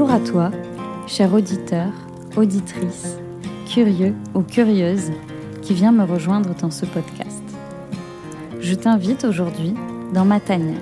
[0.00, 0.50] Bonjour à toi,
[1.06, 1.92] cher auditeur,
[2.34, 3.18] auditrice,
[3.70, 5.10] curieux ou curieuse
[5.60, 7.42] qui vient me rejoindre dans ce podcast.
[8.60, 9.74] Je t'invite aujourd'hui
[10.14, 10.80] dans ma tanière,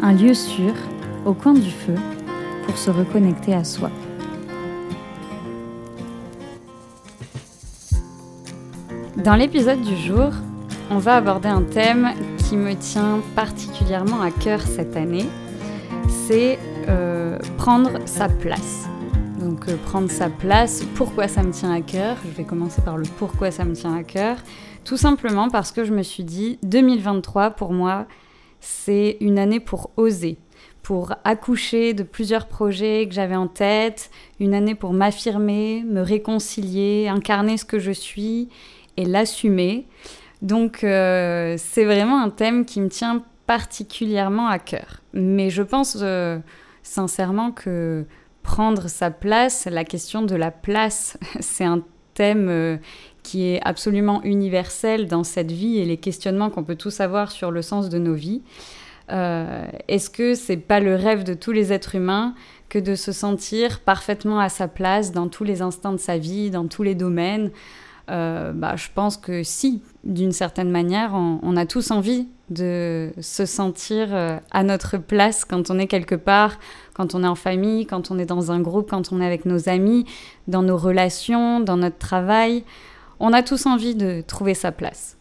[0.00, 0.72] un lieu sûr
[1.24, 1.94] au coin du feu
[2.66, 3.92] pour se reconnecter à soi.
[9.16, 10.32] Dans l'épisode du jour,
[10.90, 15.26] on va aborder un thème qui me tient particulièrement à cœur cette année,
[16.26, 16.58] c'est
[17.56, 18.86] prendre sa place.
[19.38, 22.16] Donc euh, prendre sa place, pourquoi ça me tient à cœur?
[22.24, 24.36] Je vais commencer par le pourquoi ça me tient à cœur.
[24.84, 28.06] Tout simplement parce que je me suis dit, 2023 pour moi,
[28.60, 30.38] c'est une année pour oser,
[30.82, 37.08] pour accoucher de plusieurs projets que j'avais en tête, une année pour m'affirmer, me réconcilier,
[37.08, 38.48] incarner ce que je suis
[38.96, 39.86] et l'assumer.
[40.40, 45.02] Donc euh, c'est vraiment un thème qui me tient particulièrement à cœur.
[45.12, 46.38] Mais je pense euh,
[46.82, 48.04] sincèrement que
[48.42, 51.82] prendre sa place, la question de la place, c'est un
[52.14, 52.76] thème euh,
[53.22, 57.50] qui est absolument universel dans cette vie et les questionnements qu'on peut tous avoir sur
[57.50, 58.42] le sens de nos vies.
[59.88, 62.34] Est-ce que c'est pas le rêve de tous les êtres humains
[62.70, 66.50] que de se sentir parfaitement à sa place dans tous les instants de sa vie,
[66.50, 67.50] dans tous les domaines?
[68.10, 73.46] Euh, bah, je pense que si, d'une certaine manière, on, a tous envie de se
[73.46, 76.58] sentir euh, à notre place quand on est quelque part,
[76.94, 79.44] quand on est en famille, quand on est dans un groupe, quand on est avec
[79.44, 80.06] nos amis,
[80.48, 82.64] dans nos relations, dans notre travail.
[83.20, 85.16] On a tous envie de trouver sa place.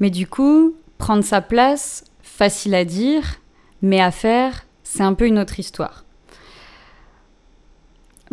[0.00, 3.40] Mais du coup, prendre sa place, facile à dire,
[3.82, 6.04] mais à faire, c'est un peu une autre histoire.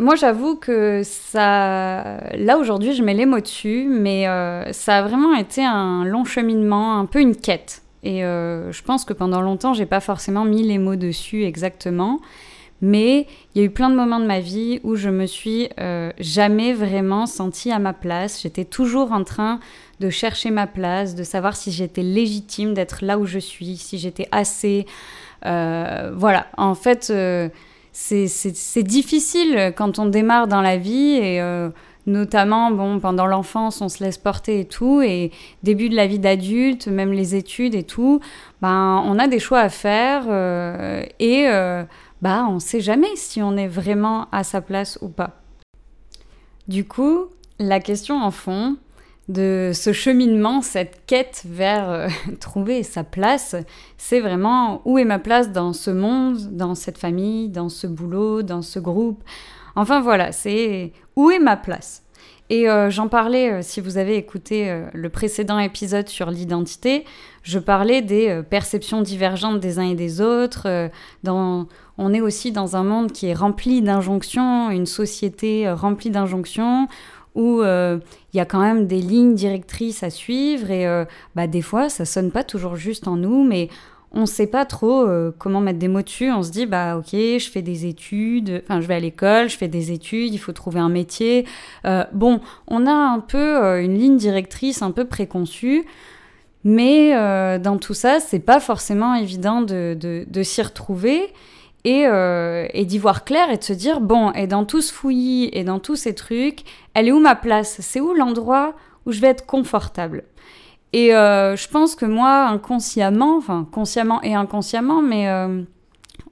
[0.00, 2.20] Moi, j'avoue que ça.
[2.34, 6.24] Là, aujourd'hui, je mets les mots dessus, mais euh, ça a vraiment été un long
[6.24, 7.82] cheminement, un peu une quête.
[8.02, 12.18] Et euh, je pense que pendant longtemps, j'ai pas forcément mis les mots dessus exactement.
[12.80, 15.68] Mais il y a eu plein de moments de ma vie où je me suis
[15.78, 18.40] euh, jamais vraiment sentie à ma place.
[18.40, 19.60] J'étais toujours en train
[20.00, 23.98] de chercher ma place, de savoir si j'étais légitime d'être là où je suis, si
[23.98, 24.86] j'étais assez.
[25.42, 26.46] voilà.
[26.56, 27.12] En fait
[27.92, 31.70] c'est difficile quand on démarre dans la vie et euh,
[32.06, 35.02] notamment bon pendant l'enfance on se laisse porter et tout.
[35.02, 38.20] Et début de la vie d'adulte même les études et tout
[38.62, 41.84] ben on a des choix à faire euh, et euh,
[42.22, 45.40] bah on sait jamais si on est vraiment à sa place ou pas.
[46.68, 47.26] Du coup
[47.58, 48.76] la question en fond
[49.30, 52.08] de ce cheminement, cette quête vers euh,
[52.40, 53.54] trouver sa place,
[53.96, 58.42] c'est vraiment où est ma place dans ce monde, dans cette famille, dans ce boulot,
[58.42, 59.22] dans ce groupe.
[59.76, 62.02] Enfin voilà, c'est où est ma place?
[62.52, 67.04] Et euh, j'en parlais, euh, si vous avez écouté le précédent épisode sur l'identité,
[67.44, 70.90] je parlais des perceptions divergentes des uns et des autres.
[71.24, 76.88] on est aussi dans un monde qui est rempli d'injonctions, une société remplie d'injonctions,
[77.40, 77.98] où euh,
[78.32, 81.88] il y a quand même des lignes directrices à suivre et euh, bah, des fois
[81.88, 83.68] ça sonne pas toujours juste en nous, mais
[84.12, 86.30] on ne sait pas trop euh, comment mettre des mots dessus.
[86.30, 89.56] On se dit bah ok, je fais des études, enfin je vais à l'école, je
[89.56, 91.46] fais des études, il faut trouver un métier.
[92.12, 95.86] bon, on a un peu une ligne directrice un peu préconçue.
[96.62, 97.14] Mais
[97.58, 101.32] dans tout ça, c'est pas forcément évident de, de s'y retrouver
[101.84, 104.92] et, euh, et d'y voir clair et de se dire bon, et dans tout ce
[104.92, 106.60] fouillis et dans tous ces trucs,
[106.94, 107.78] elle est où ma place?
[107.80, 108.74] C'est où l'endroit
[109.06, 110.24] où je vais être confortable?
[110.92, 115.62] Et euh, je pense que moi, inconsciemment, enfin consciemment et inconsciemment, mais euh,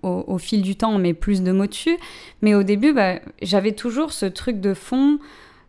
[0.02, 1.96] au, au, fil du temps, on met plus de mots dessus,
[2.42, 5.18] mais au début, bah, j'avais toujours ce truc de fond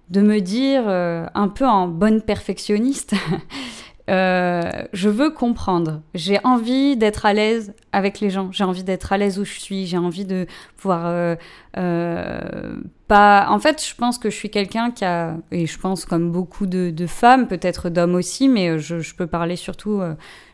[0.09, 3.13] de me dire, un peu en bonne perfectionniste,
[4.09, 6.01] Euh, je veux comprendre.
[6.15, 8.51] J'ai envie d'être à l'aise avec les gens.
[8.51, 9.85] J'ai envie d'être à l'aise où je suis.
[9.85, 10.47] J'ai envie de
[10.77, 11.35] pouvoir euh,
[11.77, 12.75] euh,
[13.07, 13.47] pas.
[13.49, 16.65] En fait, je pense que je suis quelqu'un qui a, et je pense comme beaucoup
[16.65, 20.01] de, femmes, peut-être d'hommes aussi, mais je, peux parler surtout.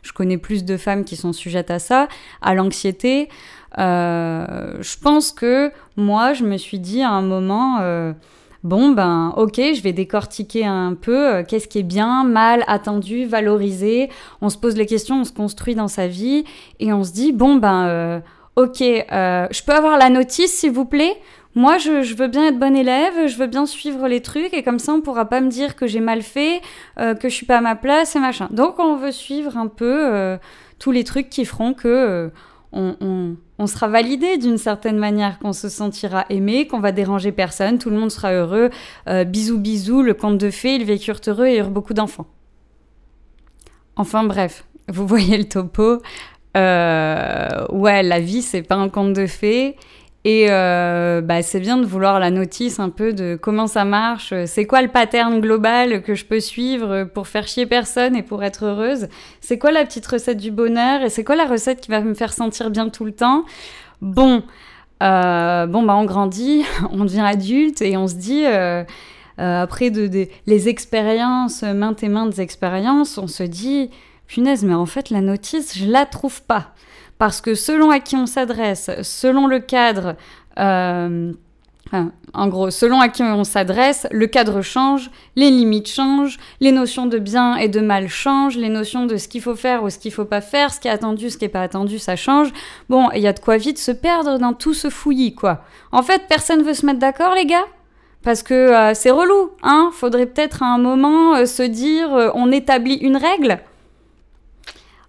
[0.02, 2.08] je connais plus de femmes qui sont sujettes à ça,
[2.42, 3.28] à l'anxiété.
[3.78, 7.80] je pense que moi, je me suis dit à un moment
[8.66, 13.24] bon ben ok, je vais décortiquer un peu euh, qu'est-ce qui est bien, mal, attendu,
[13.24, 14.10] valorisé.
[14.42, 16.44] On se pose les questions, on se construit dans sa vie
[16.80, 18.20] et on se dit bon ben euh,
[18.56, 21.16] ok, euh, je peux avoir la notice s'il vous plaît?
[21.54, 24.78] Moi, je, veux bien être bonne élève, je veux bien suivre les trucs et comme
[24.78, 26.60] ça, on pourra pas me dire que j'ai mal fait,
[26.98, 28.48] que je suis pas à ma place et machin.
[28.50, 30.36] Donc, on veut suivre un peu
[30.78, 32.30] tous les trucs qui feront que
[32.72, 33.36] on,
[33.66, 37.96] sera validé d'une certaine manière, qu'on se sentira aimé, qu'on va déranger personne, tout le
[37.96, 38.70] monde sera heureux.
[39.08, 42.26] Euh, bisous, bisous, le conte de fées, ils vécurent heureux et eurent beaucoup d'enfants.
[43.96, 46.02] Enfin bref, vous voyez le topo.
[46.56, 49.76] Euh, ouais, la vie, c'est pas un conte de fées.
[50.28, 54.34] Et euh, bah, c'est bien de vouloir la notice un peu de comment ça marche,
[54.46, 58.42] c'est quoi le pattern global que je peux suivre pour faire chier personne et pour
[58.42, 59.06] être heureuse,
[59.40, 62.12] c'est quoi la petite recette du bonheur et c'est quoi la recette qui va me
[62.12, 63.44] faire sentir bien tout le temps?
[64.00, 64.42] Bon,
[65.00, 68.44] euh, bon bah on grandit, on devient adulte et on se dit...
[68.46, 68.82] Euh,
[69.38, 73.90] après de, les expériences, maintes et maintes expériences, on se dit,
[74.26, 76.72] punaise, mais en fait, la notice, je la trouve pas.
[77.18, 80.16] Parce que selon à qui on s'adresse, selon le cadre,
[80.58, 81.32] euh,
[82.34, 87.06] en gros, selon à qui on s'adresse, le cadre change, les limites changent, les notions
[87.06, 89.98] de bien et de mal changent, les notions de ce qu'il faut faire ou ce
[89.98, 92.52] qu'il faut pas faire, ce qui est attendu, ce qui est pas attendu, ça change.
[92.88, 95.62] Bon, il y a de quoi vite se perdre dans tout ce fouillis, quoi.
[95.92, 97.66] En fait, personne veut se mettre d'accord, les gars
[98.22, 102.50] parce que euh, c'est relou, hein Faudrait peut-être à un moment euh, se dire on
[102.50, 103.60] établit une règle.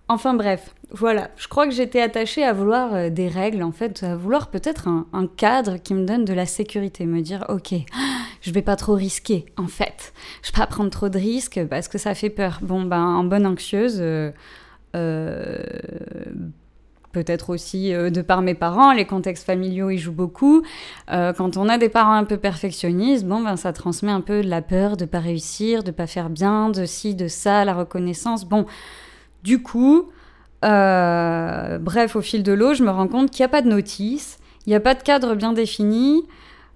[0.08, 4.04] Enfin bref, voilà, je crois que j'étais attachée à vouloir euh, des règles, en fait,
[4.04, 7.74] à vouloir peut-être un, cadre qui me donne de la sécurité, me dire, ok,
[8.42, 10.14] je vais pas trop risquer, en fait.
[10.44, 12.60] Je vais pas prendre trop de risques parce que ça fait peur.
[12.62, 14.32] Bon, ben, en bonne anxieuse, euh,
[14.96, 15.58] euh,
[17.12, 20.64] peut-être aussi de par mes parents, les contextes familiaux y jouent beaucoup.
[21.10, 24.50] quand on a des parents un peu perfectionnistes, bon, ben, ça transmet un peu de
[24.50, 28.46] la peur de pas réussir, de pas faire bien, de ci, de ça, la reconnaissance.
[28.46, 28.66] Bon,
[29.44, 30.12] du coup,
[30.66, 33.70] euh, bref, au fil de l'eau, je me rends compte qu'il n'y a pas de
[33.70, 36.24] notice, il n'y a pas de cadre bien défini.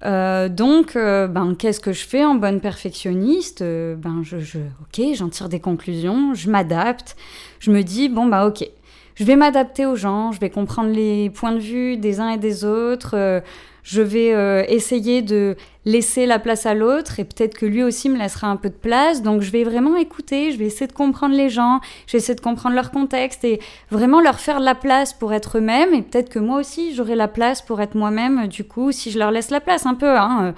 [0.04, 3.62] Euh, donc, euh, ben, qu'est-ce que je fais en bonne perfectionniste?
[3.62, 7.16] Ben, je, ok, j'en tire des conclusions, je m'adapte,
[7.60, 8.68] je me dis bon bah ok,
[9.16, 12.38] je vais m'adapter aux gens, je vais comprendre les points de vue des uns et
[12.38, 13.42] des autres,
[13.84, 15.56] je vais euh, essayer de
[15.86, 18.76] laisser la place à l'autre et peut-être que lui aussi me laissera un peu de
[18.76, 19.24] place.
[19.24, 22.36] Donc je vais vraiment écouter, je vais essayer de comprendre les gens, je vais essayer
[22.36, 23.60] de comprendre leur contexte et
[23.90, 25.94] vraiment leur faire de la place pour être eux-mêmes.
[25.94, 29.18] Et peut-être que moi aussi j'aurai la place pour être moi-même du coup si je
[29.18, 30.18] leur laisse la place un peu.
[30.18, 30.52] Hein, euh,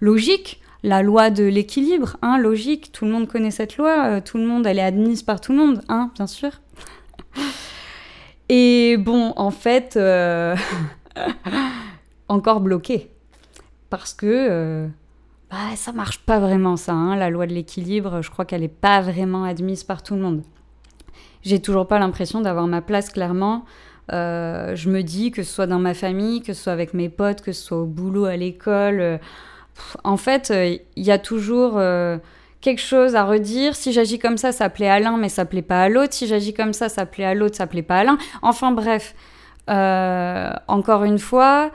[0.00, 0.60] logique.
[0.82, 4.46] La loi de l'équilibre, hein, logique, tout le monde connaît cette loi, euh, tout le
[4.46, 6.52] monde, elle est admise par tout le monde, hein, bien sûr.
[8.52, 9.96] Et bon, en fait,
[12.28, 13.10] encore bloqué.
[13.90, 14.86] Parce que euh,
[15.50, 16.92] bah, ça marche pas vraiment, ça.
[16.92, 17.16] Hein.
[17.16, 20.42] La loi de l'équilibre, je crois qu'elle n'est pas vraiment admise par tout le monde.
[21.42, 23.64] J'ai toujours pas l'impression d'avoir ma place clairement.
[24.12, 27.08] Euh, je me dis que ce soit dans ma famille, que ce soit avec mes
[27.08, 29.00] potes, que ce soit au boulot, à l'école.
[29.00, 29.18] Euh,
[30.04, 30.52] en fait,
[30.96, 31.80] il y a toujours
[32.60, 33.74] quelque chose à redire.
[33.74, 36.12] Si j'agis comme ça, ça plaît à l'un, mais ça plaît pas à l'autre.
[36.12, 38.18] Si j'agis comme ça, ça plaît à l'autre, ça plaît pas à l'un.
[38.42, 39.14] Enfin bref,
[39.66, 41.70] encore une fois,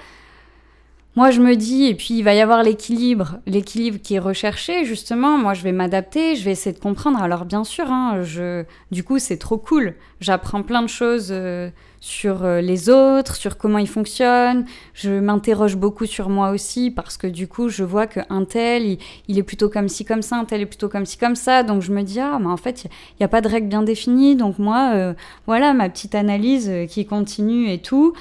[1.15, 4.83] moi, je me dis, et puis il va y avoir l'équilibre, l'équilibre qui est recherché,
[4.83, 5.38] justement.
[5.38, 7.21] Moi, je vais m'adapter, je vais essayer de comprendre.
[7.21, 8.65] Alors, bien sûr, hein, je...
[8.91, 9.95] du coup, c'est trop cool.
[10.19, 11.69] J'apprends plein de choses euh,
[12.01, 14.65] sur euh, les autres, sur comment ils fonctionnent.
[14.94, 18.97] Je m'interroge beaucoup sur moi aussi, parce que du coup, je vois qu'un tel,
[19.29, 21.63] il, est plutôt comme ci, comme ça, un tel est plutôt comme ci, comme ça.
[21.63, 22.89] Donc, je me dis, ah, mais en fait, il
[23.21, 24.35] n'y a, pas de règle bien définie.
[24.35, 25.13] Donc, moi, euh,
[25.47, 28.13] voilà, ma petite analyse qui continue et tout.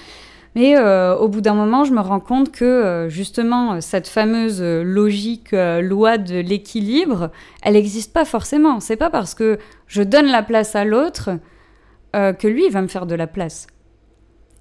[0.55, 4.62] Mais euh, au bout d'un moment, je me rends compte que euh, justement, cette fameuse
[4.62, 7.31] logique euh, loi de l'équilibre,
[7.62, 8.79] elle n'existe pas forcément.
[8.79, 9.59] C'est pas parce que
[9.89, 11.31] je donne la place à l'autre
[12.13, 13.67] que lui, va me faire de la place.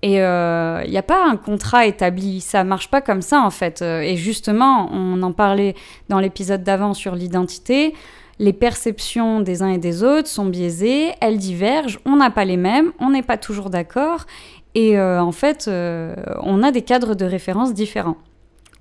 [0.02, 3.84] Et il n'y a pas un contrat établi, ça marche pas comme ça en fait.
[3.84, 5.76] Et justement, on en parlait
[6.10, 7.94] dans l'épisode d'avant sur l'identité.
[8.40, 12.58] Les perceptions des uns et des autres sont biaisées, elles divergent, on n'a pas les
[12.58, 14.26] mêmes, on n'est pas toujours d'accord.
[14.75, 18.18] Et euh, en fait, euh, on a des cadres de référence différents.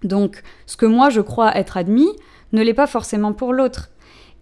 [0.02, 2.08] Donc, ce que moi je crois être admis
[2.52, 3.90] ne l'est pas forcément pour l'autre.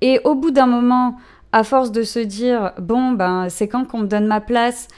[0.00, 1.16] Et au bout d'un moment,
[1.52, 4.88] à force de se dire bon ben c'est quand qu'on me donne ma place,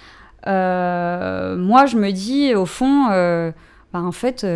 [0.46, 3.52] euh, moi je me dis au fond, ben,
[3.92, 4.46] en fait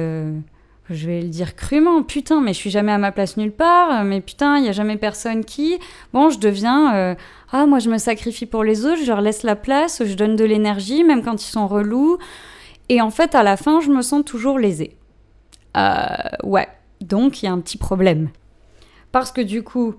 [0.90, 4.04] je vais le dire crûment, putain, mais je suis jamais à ma place nulle part,
[4.04, 5.78] mais putain, il y a jamais personne qui.
[6.12, 7.14] Bon, je deviens, euh,
[7.52, 10.36] ah, moi je me sacrifie pour les autres, je leur laisse la place, je donne
[10.36, 12.18] de l'énergie, même quand ils sont relous.
[12.88, 14.96] Et en fait, à la fin, je me sens toujours lésée.
[15.76, 16.06] Euh,
[16.44, 16.68] ouais,
[17.00, 18.28] donc il y a un petit problème.
[19.10, 19.94] Parce que du coup,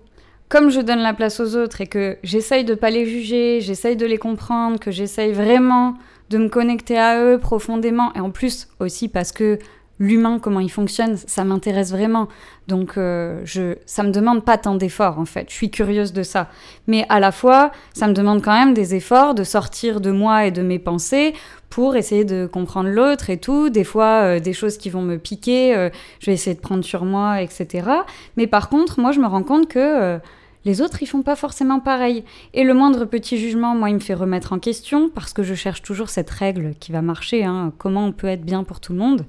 [0.50, 3.98] comme je donne la place aux autres et que j'essaye de pas les juger, j'essaye
[3.98, 5.96] de les comprendre, que j'essaye vraiment
[6.30, 9.60] de me connecter à eux profondément, et en plus aussi parce que
[10.00, 12.28] l'humain, comment il fonctionne, ça m'intéresse vraiment.
[12.68, 15.50] Donc, euh, je, ça me demande pas tant d'efforts, en fait.
[15.50, 16.50] Je suis curieuse de ça.
[16.88, 20.46] Mais à la fois, ça me demande quand même des efforts de sortir de moi
[20.46, 21.34] et de mes pensées
[21.70, 23.70] pour essayer de comprendre l'autre et tout.
[23.70, 25.90] Des fois, euh, des choses qui vont me piquer, euh,
[26.20, 27.90] je vais essayer de prendre sur moi, etc.
[28.36, 30.20] Mais par contre, moi, je me rends compte que
[30.68, 32.26] les autres, ils font pas forcément pareil.
[32.54, 35.54] Et le moindre petit jugement, moi, il me fait remettre en question parce que je
[35.54, 37.46] cherche toujours cette règle qui va marcher.
[37.46, 37.72] Hein.
[37.78, 39.26] comment on peut être bien pour tout le monde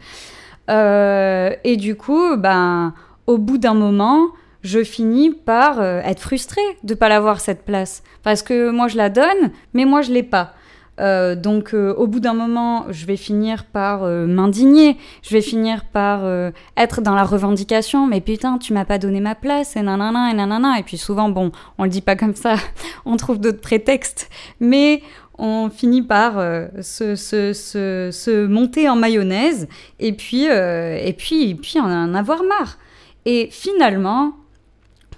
[0.69, 2.95] et du coup, ben,
[3.27, 4.29] au bout d'un moment,
[4.63, 8.03] je finis par être frustrée de ne pas l'avoir cette place.
[8.23, 10.53] Parce que moi, je la donne, mais moi, je l'ai pas.
[11.01, 15.41] Euh, donc euh, au bout d'un moment, je vais finir par euh, m'indigner, je vais
[15.41, 16.21] finir par
[16.77, 20.35] être dans la revendication, mais putain, tu m'as pas donné ma place, et nanana, et
[20.35, 20.79] nanana.
[20.79, 22.57] Et puis souvent, bon, on le dit pas comme ça,
[23.05, 24.29] on trouve d'autres prétextes,
[24.61, 25.03] mais
[25.39, 26.35] on finit par
[26.83, 29.69] se, se, se, se, monter en mayonnaise,
[29.99, 32.79] et puis, et puis, et puis en avoir marre.
[33.25, 34.33] Et finalement,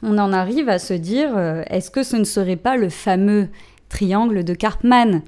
[0.02, 1.36] on en arrive à se dire,
[1.68, 3.48] est-ce que ce ne serait pas le fameux
[3.88, 5.22] triangle de Karpman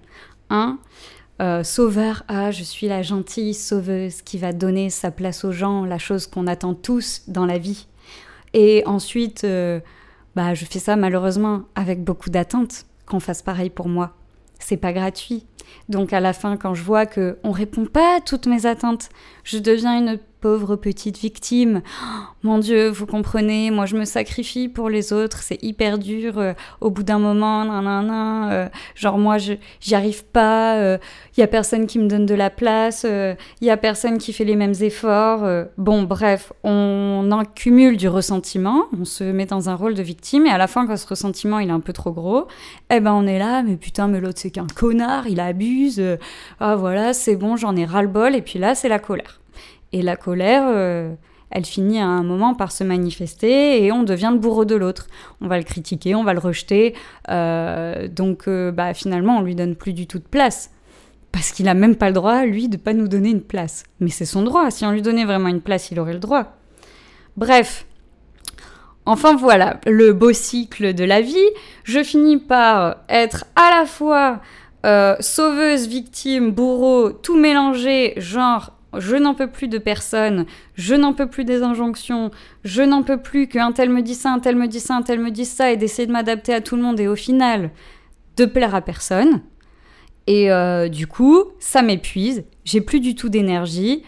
[1.41, 5.85] euh, sauveur, ah, je suis la gentille sauveuse qui va donner sa place aux gens,
[5.85, 7.89] la chose qu'on attend tous dans la vie.
[8.55, 9.81] Et ensuite, euh,
[10.37, 14.15] bah, je fais ça malheureusement avec beaucoup d'attentes qu'on fasse pareil pour moi.
[14.63, 15.45] C'est pas gratuit.
[15.89, 19.09] Donc à la fin, quand je vois que on répond pas à toutes mes attentes,
[19.45, 21.83] je deviens une pauvre petite victime.
[22.43, 26.37] mon Dieu, vous comprenez, moi je me sacrifie pour les autres, c'est hyper dur.
[26.39, 30.75] Euh, au bout d'un moment, nan, euh, genre moi j'y arrive pas.
[30.75, 30.99] Il euh,
[31.37, 33.07] y a personne qui me donne de la place.
[33.07, 35.49] Il y a personne qui fait les mêmes efforts.
[35.79, 38.87] bon, bref, on accumule du ressentiment.
[39.01, 41.61] On se met dans un rôle de victime et à la fin, quand ce ressentiment
[41.61, 42.49] il est un peu trop gros,
[42.91, 46.03] eh ben on est là, mais putain, mais l'autre c'est qu'un connard, il abuse.
[46.59, 48.35] ah voilà, c'est bon, j'en ai ras le bol.
[48.35, 49.42] Et puis là, c'est la colère.
[49.93, 51.15] Et la colère, euh,
[51.51, 55.07] elle finit à un moment par se manifester et on devient le bourreau de l'autre.
[55.41, 56.95] On va le critiquer, on va le rejeter.
[57.29, 60.71] Euh, donc euh, bah, finalement, on lui donne plus du tout de place.
[61.31, 63.85] Parce qu'il n'a même pas le droit, lui, de pas nous donner une place.
[64.01, 64.71] Mais c'est son droit.
[64.71, 66.57] Si on lui donnait vraiment une place, il aurait le droit.
[67.37, 67.87] Bref.
[69.05, 71.49] Enfin voilà, le beau cycle de la vie.
[71.85, 74.41] Je finis par être à la fois
[75.21, 81.27] sauveuse, victime, bourreau, tout mélangé, genre je n'en peux plus de personne, je n'en peux
[81.27, 82.31] plus des injonctions,
[82.65, 85.03] je n'en peux plus qu'un tel me dit ça, un tel me dit ça, un
[85.03, 87.71] tel me dit ça, et d'essayer de m'adapter à tout le monde et au final
[88.37, 89.41] de plaire à personne.
[90.27, 94.03] Et euh, du coup, ça m'épuise, j'ai plus du tout d'énergie,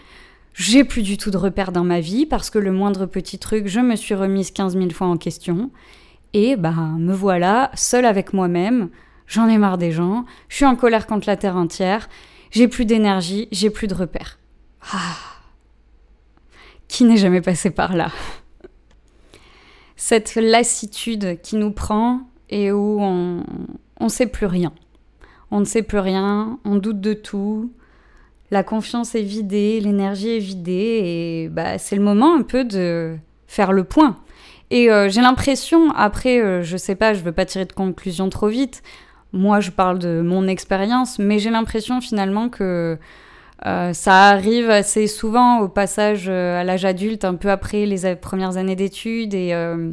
[0.53, 3.67] j'ai plus du tout de repères dans ma vie parce que le moindre petit truc,
[3.67, 5.71] je me suis remise 15 000 fois en question.
[6.33, 8.89] Et bah, me voilà, seule avec moi-même,
[9.27, 12.09] j'en ai marre des gens, je suis en colère contre la terre entière,
[12.51, 14.37] j'ai plus d'énergie, j'ai plus de repères.
[14.91, 15.17] Ah.
[16.87, 18.11] Qui n'est jamais passé par là?
[19.95, 23.43] Cette lassitude qui nous prend et où on
[23.99, 24.73] ne sait plus rien.
[25.51, 27.71] On ne sait plus rien, on doute de tout,
[28.51, 33.15] la confiance est vidée, l'énergie est vidée et bah, c'est le moment un peu de
[33.47, 34.17] faire le point.
[34.69, 38.29] Et euh, j'ai l'impression, après, euh, je sais pas, je veux pas tirer de conclusion
[38.29, 38.81] trop vite.
[39.33, 42.97] Moi, je parle de mon expérience, mais j'ai l'impression finalement que
[43.65, 48.15] euh, ça arrive assez souvent au passage euh, à l'âge adulte, un peu après les
[48.15, 49.91] premières années d'études et, euh,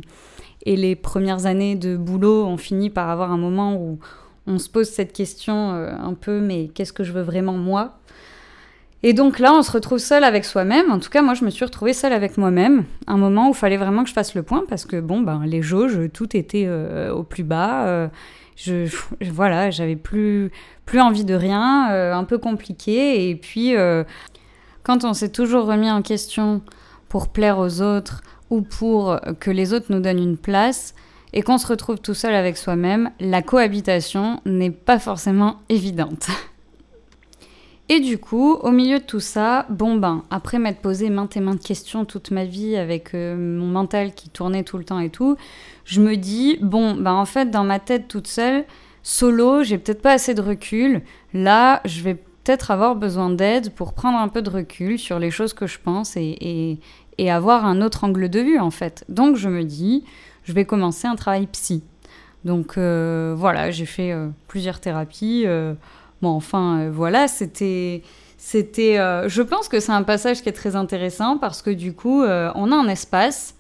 [0.66, 2.44] et, les premières années de boulot.
[2.44, 3.98] On finit par avoir un moment où
[4.46, 7.98] on se pose cette question un peu, mais qu'est-ce que je veux vraiment moi?
[9.04, 10.90] Et donc là, on se retrouve seul avec soi-même.
[10.90, 12.84] En tout cas, moi, je me suis retrouvée seule avec moi-même.
[13.06, 15.42] Un moment où il fallait vraiment que je fasse le point parce que, bon, ben,
[15.46, 16.68] les jauges, tout était
[17.10, 18.10] au plus bas.
[18.56, 18.88] Je,
[19.30, 20.50] voilà, j'avais plus
[20.84, 23.30] plus envie de rien, euh, un peu compliqué.
[23.30, 24.04] Et puis, euh,
[24.82, 26.62] quand on s'est toujours remis en question
[27.08, 30.94] pour plaire aux autres ou pour que les autres nous donnent une place,
[31.32, 36.28] et qu'on se retrouve tout seul avec soi-même, la cohabitation n'est pas forcément évidente.
[37.88, 41.40] Et du coup, au milieu de tout ça, bon ben, après m'être posé maintes et
[41.40, 45.10] maintes questions toute ma vie avec euh, mon mental qui tournait tout le temps et
[45.10, 45.36] tout,
[45.84, 48.64] je me dis, bon, ben en fait, dans ma tête toute seule,
[49.02, 51.02] Solo, j'ai peut-être pas assez de recul.
[51.34, 55.30] Là, je vais peut-être avoir besoin d'aide pour prendre un peu de recul sur les
[55.30, 56.78] choses que je pense et,
[57.28, 59.04] avoir un autre angle de vue en fait.
[59.08, 60.04] Donc je me dis,
[60.42, 61.84] je vais commencer un travail psy.
[62.44, 65.44] Donc euh, voilà, j'ai fait euh, plusieurs thérapies.
[66.22, 68.02] Bon, enfin voilà, c'était,
[68.38, 68.96] c'était.
[68.96, 72.72] je pense que c'est un passage qui est très intéressant parce que du coup, on
[72.72, 73.56] a un espace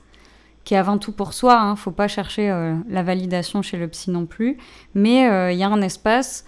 [0.64, 1.58] qui est avant tout pour soi.
[1.58, 1.76] Hein.
[1.76, 4.58] Faut pas chercher euh, la validation chez le psy non plus.
[4.94, 6.44] Mais euh, il y a un espace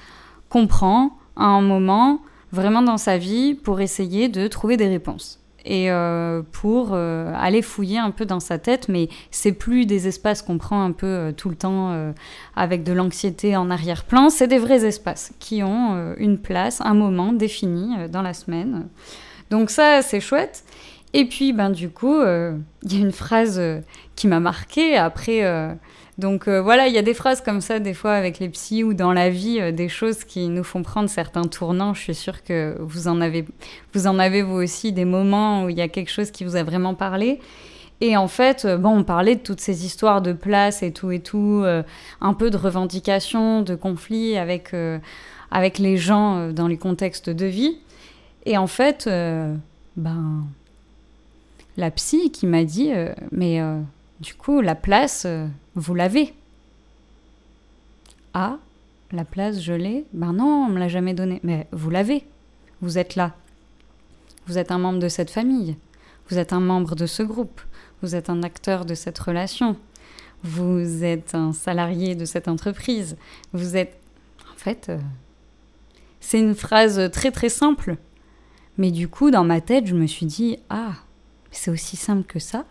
[0.49, 2.21] qu'on prend à un moment
[2.53, 7.99] vraiment dans sa vie pour essayer de trouver des réponses et euh, pour aller fouiller
[7.99, 8.89] un peu dans sa tête.
[8.89, 12.13] Mais c'est plus des espaces qu'on prend un peu tout le temps
[12.57, 14.31] avec de l'anxiété en arrière-plan.
[14.31, 18.89] C'est des vrais espaces qui ont une place, un moment défini dans la semaine.
[19.51, 20.65] Donc ça, c'est chouette.
[21.13, 23.61] Et puis, ben, du coup, il y a une phrase
[24.17, 25.73] qui m'a marqué après euh,
[26.17, 28.85] Donc euh, voilà, il y a des phrases comme ça des fois avec les psys
[28.85, 31.93] ou dans la vie, euh, des choses qui nous font prendre certains tournants.
[31.93, 33.45] Je suis sûre que vous en avez,
[33.95, 36.55] vous en avez vous aussi des moments où il y a quelque chose qui vous
[36.55, 37.41] a vraiment parlé.
[38.01, 41.11] Et en fait, euh, bon, on parlait de toutes ces histoires de place et tout
[41.11, 41.65] et tout,
[42.21, 44.73] un peu de revendications, de conflits avec,
[45.51, 47.79] avec les gens dans les contextes de vie.
[48.47, 49.09] Et en fait,
[49.97, 50.45] ben,
[51.77, 52.91] la psy qui m'a dit,
[53.33, 53.61] mais
[54.25, 55.27] du coup, la place,
[55.75, 56.35] vous l'avez.
[58.33, 58.59] Ah,
[59.13, 61.41] la place, je l'ai Ben non, on me l'a jamais donnée.
[61.43, 62.27] Mais vous l'avez.
[62.81, 63.35] Vous êtes là.
[64.47, 65.77] Vous êtes un membre de cette famille.
[66.29, 67.61] Vous êtes un membre de ce groupe.
[68.03, 69.77] Vous êtes un acteur de cette relation.
[70.43, 73.17] Vous êtes un salarié de cette entreprise.
[73.53, 73.99] Vous êtes...
[74.51, 74.99] En fait, euh,
[76.21, 77.97] c'est une phrase très très simple.
[78.79, 80.95] Mais du coup, dans ma tête, je me suis dit, ah,
[81.51, 82.65] c'est aussi simple que ça.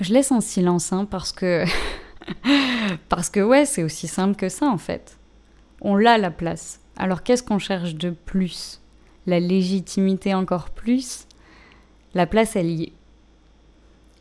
[0.00, 1.64] Je laisse en silence, hein, parce que.
[3.08, 5.18] parce que, ouais, c'est aussi simple que ça, en fait.
[5.80, 6.80] On l'a la place.
[6.96, 8.80] Alors qu'est-ce qu'on cherche de plus?
[9.26, 11.26] La légitimité encore plus?
[12.14, 12.92] La place, elle y.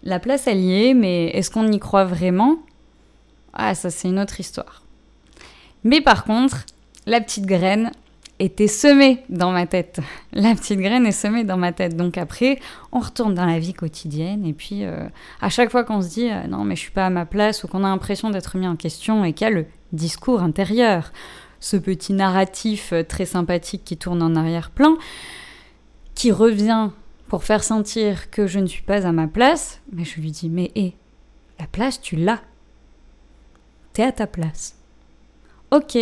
[0.04, 2.58] La place, elle y mais est-ce qu'on y croit vraiment?
[3.54, 4.84] Ah, ça, c'est une autre histoire.
[5.84, 6.66] Mais par contre,
[7.06, 7.92] la petite graine,
[8.40, 10.00] était semée dans ma tête.
[10.34, 11.96] La petite graine est semée dans ma tête.
[11.96, 12.60] Donc après,
[12.92, 15.08] on retourne dans la vie quotidienne et puis euh,
[15.42, 17.64] à chaque fois qu'on se dit euh, non mais je suis pas à ma place
[17.64, 21.12] ou qu'on a l'impression d'être mis en question et qu'il y a le discours intérieur,
[21.60, 24.98] ce petit narratif euh, très sympathique qui tourne en arrière-plan,
[26.14, 26.90] qui revient
[27.28, 30.50] pour faire sentir que je ne suis pas à ma place, mais je lui dis
[30.50, 30.96] mais hé,
[31.60, 32.42] la place tu l'as.
[33.94, 34.76] T'es à ta place.
[35.72, 35.98] Ok,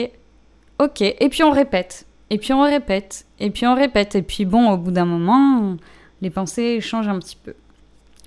[0.80, 2.08] ok, et puis on répète.
[2.34, 5.78] Et puis on répète, et puis on répète, et puis bon, au bout d'un moment,
[6.24, 7.54] les pensées changent un petit peu.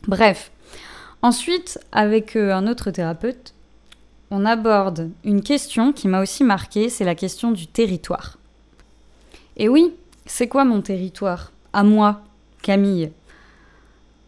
[0.06, 0.52] Bref.
[1.22, 3.52] Ensuite, avec euh, un autre thérapeute,
[4.30, 8.38] on aborde une question qui m'a aussi marqué, c'est la question du territoire.
[9.56, 9.92] Et oui,
[10.24, 11.50] c'est quoi mon territoire?
[11.72, 12.20] À moi,
[12.62, 13.10] Camille.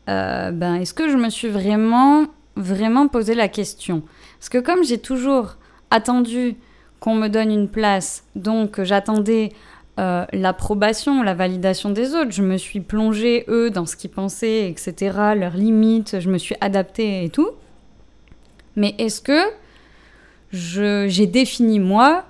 [0.08, 2.26] Euh, ben, est-ce que je me suis vraiment,
[2.56, 4.02] vraiment posé la question?
[4.40, 5.54] Parce que comme j'ai toujours
[5.92, 6.56] attendu
[7.00, 8.24] qu'on me donne une place.
[8.34, 9.52] Donc j'attendais
[9.98, 12.30] euh, l'approbation, la validation des autres.
[12.30, 14.94] Je me suis plongée, eux, dans ce qu'ils pensaient, etc.,
[15.36, 17.50] leurs limites, je me suis adaptée et tout.
[18.76, 19.40] Mais est-ce que
[20.52, 22.24] j'ai défini, moi,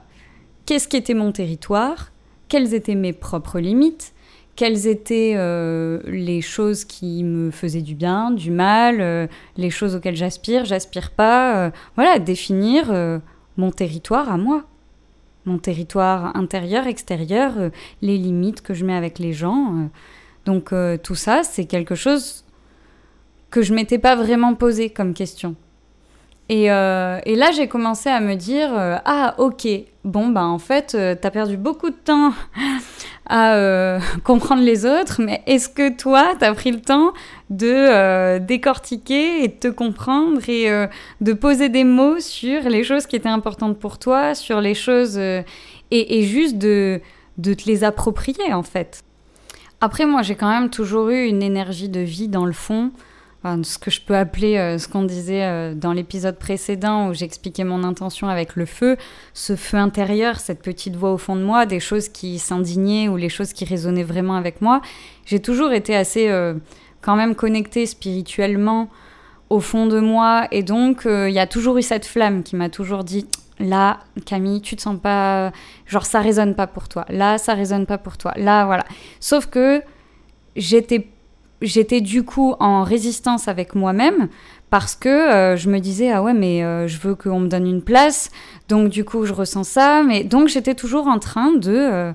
[0.65, 2.11] qu'est-ce qu'était mon territoire,
[2.49, 4.15] quelles étaient mes propres limites,
[4.57, 9.27] quelles étaient euh, les choses qui me faisaient du bien, du mal, euh,
[9.59, 11.71] les choses auxquelles j'aspire, j'aspire pas.
[11.97, 13.21] voilà, définir
[13.59, 14.65] mon territoire à moi,
[15.49, 17.71] mon territoire intérieur, extérieur, euh,
[18.03, 19.75] les limites que je mets avec les gens.
[19.75, 19.87] Euh.
[20.45, 22.45] donc euh, tout ça, c'est quelque chose
[23.51, 25.57] que je m'étais pas vraiment posé comme question.
[26.49, 29.69] Et, et là, j'ai commencé à me dire ah ok,
[30.05, 32.33] bon bah en fait, tu as perdu beaucoup de temps
[33.29, 37.13] à euh, comprendre les autres, mais est-ce que toi, tu as pris le temps
[37.51, 40.87] de euh, décortiquer et de te comprendre et euh,
[41.21, 45.19] de poser des mots sur les choses qui étaient importantes pour toi, sur les choses
[45.19, 45.45] et,
[45.91, 47.01] et, juste de,
[47.37, 49.03] de te les approprier en fait?
[49.81, 52.91] Après, moi, j'ai quand même toujours eu une énergie de vie dans le fond
[53.45, 57.65] ce que je peux appeler euh, ce qu'on disait euh, dans l'épisode précédent où j'expliquais
[57.65, 58.97] mon intention avec le feu,
[59.33, 63.17] ce feu intérieur, cette petite voix au fond de moi, des choses qui s'indignaient ou
[63.17, 64.81] les choses qui résonnaient vraiment avec moi.
[65.25, 66.55] J'ai toujours été assez euh,
[67.01, 68.89] quand même connectée spirituellement
[69.51, 70.49] au fond de moi.
[70.51, 73.27] Et donc il y a toujours eu cette flamme qui m'a toujours dit
[73.61, 75.53] là Camille tu te sens pas
[75.87, 77.07] genre ça résonne pas pour toi.
[77.09, 78.33] Là ça résonne pas pour toi.
[78.37, 78.85] Là voilà
[79.21, 79.81] sauf que
[80.57, 81.09] j'étais
[81.63, 84.29] j'étais du coup en résistance avec moi-même
[84.71, 87.67] parce que euh, je me disais ah ouais mais euh, je veux qu'on me donne
[87.67, 88.31] une place.
[88.69, 90.03] Donc du coup je ressens ça.
[90.03, 92.13] Mais donc j'étais toujours en train de, euh,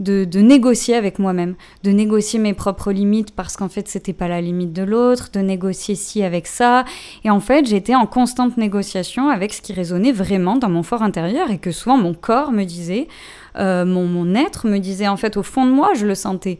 [0.00, 4.28] de, de négocier avec moi-même de négocier mes propres limites parce qu'en fait c'était pas
[4.28, 6.84] la limite de l'autre de négocier ci avec ça.
[7.24, 11.02] Et en fait j'étais en constante négociation avec ce qui résonnait vraiment dans mon fort
[11.02, 13.06] intérieur et que souvent mon corps me disait
[13.54, 15.08] mon, mon être me disait.
[15.08, 16.58] En fait au fond de moi je le sentais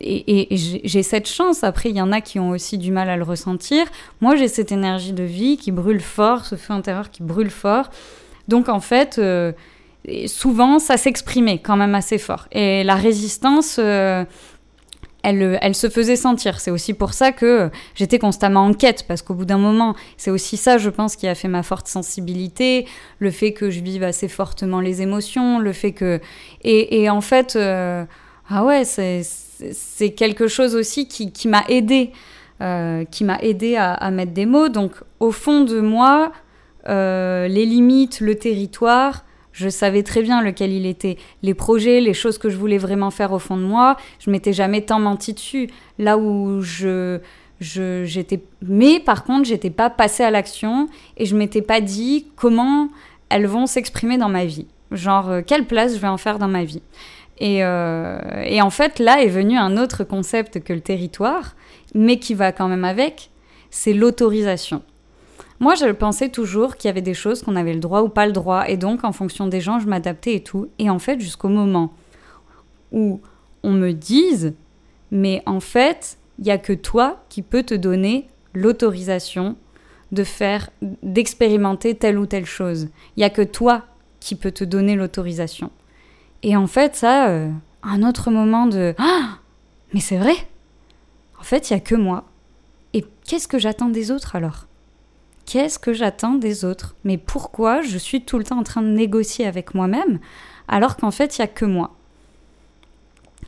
[0.00, 1.64] et, j'ai cette chance.
[1.64, 3.86] Après, il y en a qui ont aussi du mal à le ressentir.
[4.20, 7.90] Moi, j'ai cette énergie de vie qui brûle fort, ce feu intérieur qui brûle fort.
[8.48, 9.52] Donc, en fait, euh,
[10.26, 12.48] souvent, ça s'exprimait quand même assez fort.
[12.50, 14.24] Et la résistance, euh,
[15.22, 16.60] elle, elle, se faisait sentir.
[16.60, 20.30] C'est aussi pour ça que j'étais constamment en quête, parce qu'au bout d'un moment, c'est
[20.30, 22.86] aussi ça, je pense, qui a fait ma forte sensibilité,
[23.20, 26.20] le fait que je vive assez fortement les émotions, le fait que...
[26.64, 28.04] Et, en fait, euh,
[28.50, 29.22] ah ouais, c'est
[29.72, 32.12] c'est quelque chose aussi qui, m'a aidé
[33.10, 34.68] qui m'a aidé à, mettre des mots.
[34.68, 36.32] Donc, au fond de moi,
[36.86, 41.16] les limites, le territoire, je savais très bien lequel il était.
[41.42, 44.52] Les projets, les choses que je voulais vraiment faire au fond de moi, je m'étais
[44.52, 45.70] jamais tant menti dessus.
[45.98, 47.20] Là où je,
[47.60, 52.88] j'étais, mais par contre, j'étais pas passée à l'action et je m'étais pas dit comment
[53.30, 54.66] elles vont s'exprimer dans ma vie.
[54.90, 56.82] Genre, euh, quelle place je vais en faire dans ma vie.
[57.38, 61.56] Et, euh, et en fait, là est venu un autre concept que le territoire,
[61.94, 63.30] mais qui va quand même avec,
[63.70, 64.82] c'est l'autorisation.
[65.60, 68.26] Moi, je pensais toujours qu'il y avait des choses qu'on avait le droit ou pas
[68.26, 70.68] le droit, et donc en fonction des gens, je m'adaptais et tout.
[70.78, 71.92] Et en fait, jusqu'au moment
[72.92, 73.20] où
[73.62, 74.54] on me dise,
[75.10, 79.56] mais en fait, il n'y a que toi qui peux te donner l'autorisation
[80.12, 80.70] de faire,
[81.02, 82.88] d'expérimenter telle ou telle chose.
[83.16, 83.82] Il n'y a que toi
[84.20, 85.70] qui peux te donner l'autorisation.
[86.44, 87.50] Et en fait, ça, euh,
[87.82, 89.38] un autre moment de Ah
[89.94, 90.34] Mais c'est vrai
[91.40, 92.24] En fait, il n'y a que moi.
[92.92, 94.66] Et qu'est-ce que j'attends des autres alors?
[95.46, 96.96] Qu'est-ce que j'attends des autres?
[97.02, 100.20] Mais pourquoi je suis tout le temps en train de négocier avec moi-même
[100.68, 101.94] alors qu'en fait, il n'y a que moi?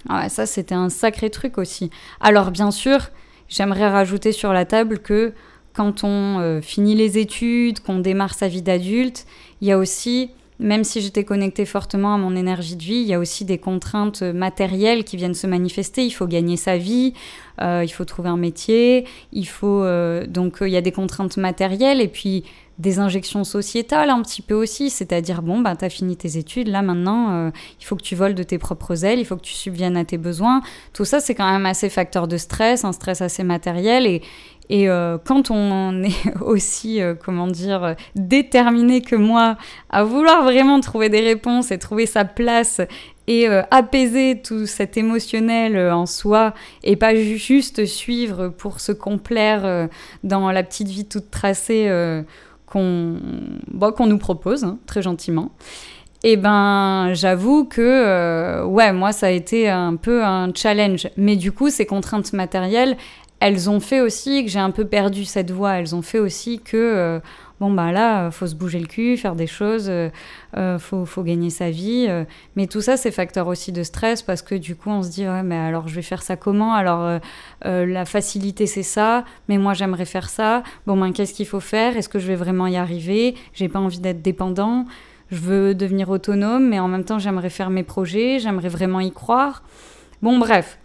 [0.08, 1.90] Ah Ça, c'était un sacré truc aussi.
[2.20, 3.10] Alors, bien sûr,
[3.48, 5.34] j'aimerais rajouter sur la table que
[5.74, 9.26] quand on euh, finit les études, qu'on démarre sa vie d'adulte,
[9.60, 13.06] il y a aussi même si j'étais connectée fortement à mon énergie de vie, il
[13.06, 16.04] y a aussi des contraintes matérielles qui viennent se manifester.
[16.04, 17.12] Il faut gagner sa vie,
[17.60, 21.36] euh, il faut trouver un métier, il faut euh, donc il y a des contraintes
[21.36, 22.44] matérielles et puis
[22.78, 26.82] des injections sociétales un petit peu aussi, c'est-à-dire bon bah t'as fini tes études, là
[26.82, 29.54] maintenant euh, il faut que tu voles de tes propres ailes, il faut que tu
[29.54, 30.60] subviennes à tes besoins.
[30.92, 34.22] Tout ça c'est quand même assez facteur de stress, un stress assez matériel et,
[34.68, 39.56] et euh, quand on est aussi, euh, comment dire, déterminé que moi
[39.90, 42.80] à vouloir vraiment trouver des réponses et trouver sa place
[43.28, 49.88] et euh, apaiser tout cet émotionnel en soi et pas juste suivre pour se complaire
[50.22, 51.90] dans la petite vie toute tracée
[52.66, 53.16] qu'on
[53.96, 55.50] qu'on nous propose, hein, très gentiment.
[56.22, 61.08] Et eh ben, j'avoue que, ouais, moi, ça a été un peu un challenge.
[61.16, 62.96] Mais du coup, ces contraintes matérielles,
[63.40, 65.74] elles ont fait aussi que j'ai un peu perdu cette voie.
[65.74, 67.20] Elles ont fait aussi que, euh,
[67.60, 70.08] bon, bah là, faut se bouger le cul, faire des choses, euh,
[70.56, 72.06] euh faut, faut, gagner sa vie.
[72.08, 72.24] Euh.
[72.56, 75.28] mais tout ça, c'est facteur aussi de stress parce que du coup, on se dit,
[75.28, 76.72] ouais, mais alors je vais faire ça comment?
[76.72, 77.20] Alors,
[77.62, 80.62] la facilité, c'est ça, mais moi, j'aimerais faire ça.
[80.86, 81.96] Bon, ben, qu'est-ce qu'il faut faire?
[81.96, 83.34] Est-ce que je vais vraiment y arriver?
[83.52, 84.86] J'ai pas envie d'être dépendant.
[85.30, 89.10] Je veux devenir autonome, mais en même temps, j'aimerais faire mes projets, j'aimerais vraiment y
[89.10, 89.62] croire.
[90.22, 90.78] Bon, bref,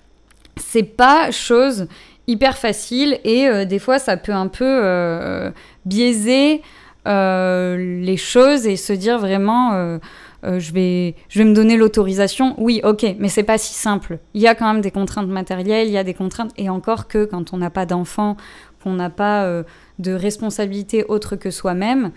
[0.57, 1.87] c'est pas chose
[2.27, 5.51] hyper facile et euh, des fois ça peut un peu euh,
[5.85, 6.61] biaiser
[7.07, 9.99] euh, les choses et se dire vraiment
[10.43, 12.55] je, vais, je vais me donner l'autorisation.
[12.57, 14.17] Oui, ok, mais c'est pas si simple.
[14.33, 17.07] Il y a quand même des contraintes matérielles, il y a des contraintes, et encore
[17.07, 18.37] que quand on n'a pas d'enfant,
[18.81, 19.63] qu'on n'a pas
[19.99, 22.11] de responsabilité autre que soi-même,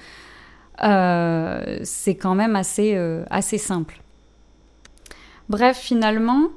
[0.79, 4.01] c'est quand même assez, assez simple.
[5.51, 6.49] Bref, finalement,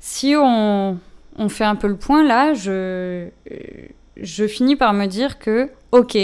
[0.00, 0.98] si on,
[1.36, 3.28] on fait un peu le point là, je,
[4.16, 6.16] je finis par me dire que, ok,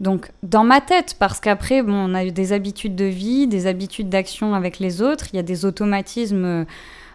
[0.00, 3.66] donc dans ma tête, parce qu'après, bon, on a eu des habitudes de vie, des
[3.66, 6.66] habitudes d'action avec les autres, il y a des automatismes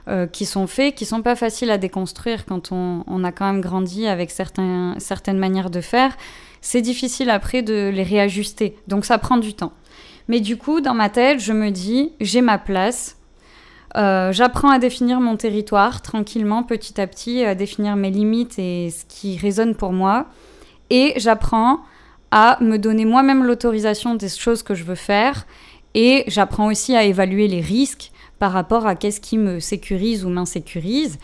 [0.08, 3.60] euh, qui sont faits, qui sont pas faciles à déconstruire quand on, a quand même
[3.60, 6.15] grandi avec certaines manières de faire.
[6.62, 9.73] C'est difficile après de les réajuster, donc ça prend du temps.
[10.30, 13.17] Mais du coup, dans ma tête, je me dis, j'ai ma place,
[13.95, 18.89] euh, j'apprends à définir mon territoire tranquillement, petit à petit, à définir mes limites et
[18.89, 20.26] ce qui résonne pour moi.
[20.89, 21.80] Et j'apprends
[22.32, 25.45] à me donner moi-même l'autorisation des choses que je veux faire.
[25.93, 30.30] Et j'apprends aussi à évaluer les risques par rapport à qu'est-ce qui me sécurise ou
[30.30, 31.17] m'insécurise.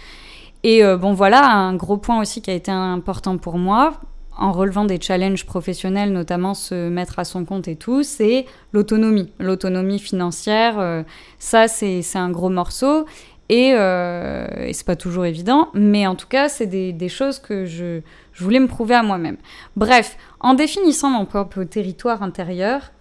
[0.63, 3.99] Et euh, bon, voilà, un gros point aussi qui a été important pour moi,
[4.37, 9.31] en relevant des challenges professionnels, notamment se mettre à son compte et tout, c'est l'autonomie.
[9.39, 11.03] L'autonomie financière, euh,
[11.39, 13.05] ça c'est un gros morceau.
[13.49, 17.65] Et, euh, et c'est pas toujours évident, mais en tout cas, c'est des, choses que
[17.65, 17.99] je,
[18.31, 19.37] je, voulais me prouver à moi-même.
[19.75, 22.93] Bref, en définissant mon propre territoire intérieur,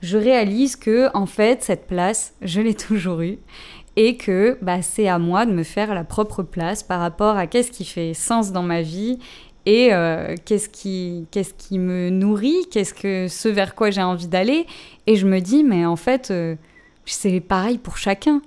[0.00, 3.38] je réalise que, en fait, cette place, je l'ai toujours eue
[3.96, 7.48] et que bah, c'est à moi de me faire la propre place par rapport à
[7.48, 9.18] qu'est-ce qui fait sens dans ma vie
[9.68, 14.66] et euh, qu'est-ce qui, me nourrit, qu'est-ce que ce vers quoi j'ai envie d'aller?
[15.06, 16.54] Et je me dis, mais en fait, euh,
[17.04, 18.40] c'est pareil pour chacun.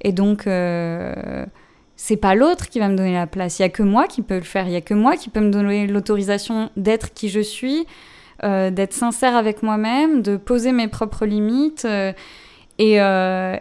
[0.00, 1.46] Et donc, euh,
[1.94, 3.60] c'est pas l'autre qui va me donner la place.
[3.60, 4.66] Il y a que moi qui peux le faire.
[4.66, 7.86] Il y a que moi qui peux me donner l'autorisation d'être qui je suis,
[8.42, 11.86] d'être sincère avec moi-même, de poser mes propres limites.
[12.78, 12.94] et,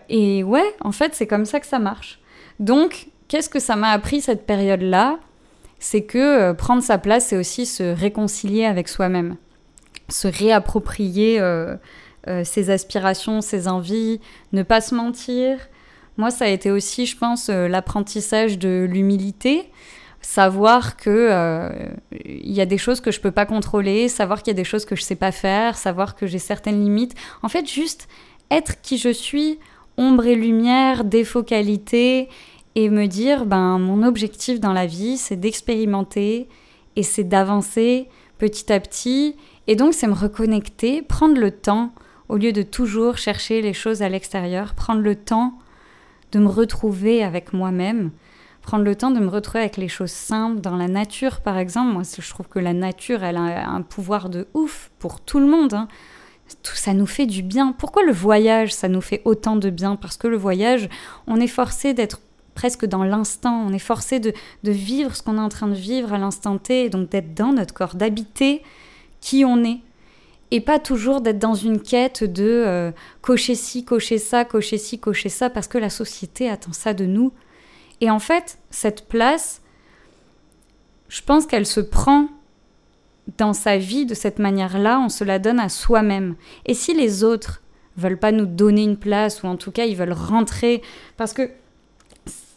[0.10, 2.20] et ouais, en fait, c'est comme ça que ça marche.
[2.60, 5.20] Donc, qu'est-ce que ça m'a appris cette période-là?
[5.80, 9.36] C'est que prendre sa place, c'est aussi se réconcilier avec soi-même,
[10.10, 11.42] se réapproprier
[12.44, 14.20] ses aspirations, ses envies,
[14.52, 15.60] ne pas se mentir.
[16.18, 19.70] Moi, ça a été aussi, je pense, l'apprentissage de l'humilité
[20.26, 21.70] savoir que euh,
[22.26, 24.64] il y a des choses que je peux pas contrôler, savoir qu'il y a des
[24.64, 27.14] choses que je sais pas faire, savoir que j'ai certaines limites.
[27.44, 28.08] En fait, juste
[28.50, 29.60] être qui je suis,
[29.98, 32.28] ombre et lumière, défaut qualité,
[32.76, 36.50] et me dire ben mon objectif dans la vie, c'est d'expérimenter
[36.96, 38.08] et c'est d'avancer
[38.38, 39.36] petit à petit.
[39.68, 41.94] Et donc, c'est me reconnecter, prendre le temps
[42.30, 45.58] au lieu de toujours chercher les choses à l'extérieur, prendre le temps
[46.32, 48.12] de me retrouver avec moi-même
[48.66, 51.94] prendre le temps de me retrouver avec les choses simples dans la nature, par exemple.
[51.94, 55.46] Moi, je trouve que la nature, elle a un pouvoir de ouf pour tout le
[55.46, 55.76] monde.
[55.76, 55.88] Hein.
[56.64, 57.72] Tout ça nous fait du bien.
[57.72, 59.96] Pourquoi le voyage, ça nous fait autant de bien?
[59.96, 60.90] Parce que le voyage,
[61.28, 62.20] on est forcé d'être
[62.56, 63.64] presque dans l'instant.
[63.68, 66.86] On est forcé de, vivre ce qu'on est en train de vivre à l'instant T,
[66.86, 68.64] et donc d'être dans notre corps, d'habiter
[69.22, 69.82] qui on est.
[70.52, 72.92] Et pas toujours d'être dans une quête de euh,
[73.22, 77.06] cocher ci, cocher ça, cocher ci, cocher ça, parce que la société attend ça de
[77.06, 77.34] nous.
[78.02, 79.62] Et en fait, cette place,
[81.10, 82.28] je pense qu'elle se prend
[83.38, 86.36] dans sa vie de cette manière-là, on se la donne à soi-même.
[86.66, 87.62] Et si les autres
[87.98, 90.82] veulent pas nous donner une place, ou en tout cas ils veulent rentrer,
[91.18, 91.50] parce que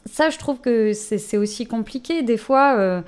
[0.07, 3.03] ça, je trouve que c'est aussi compliqué des fois, euh,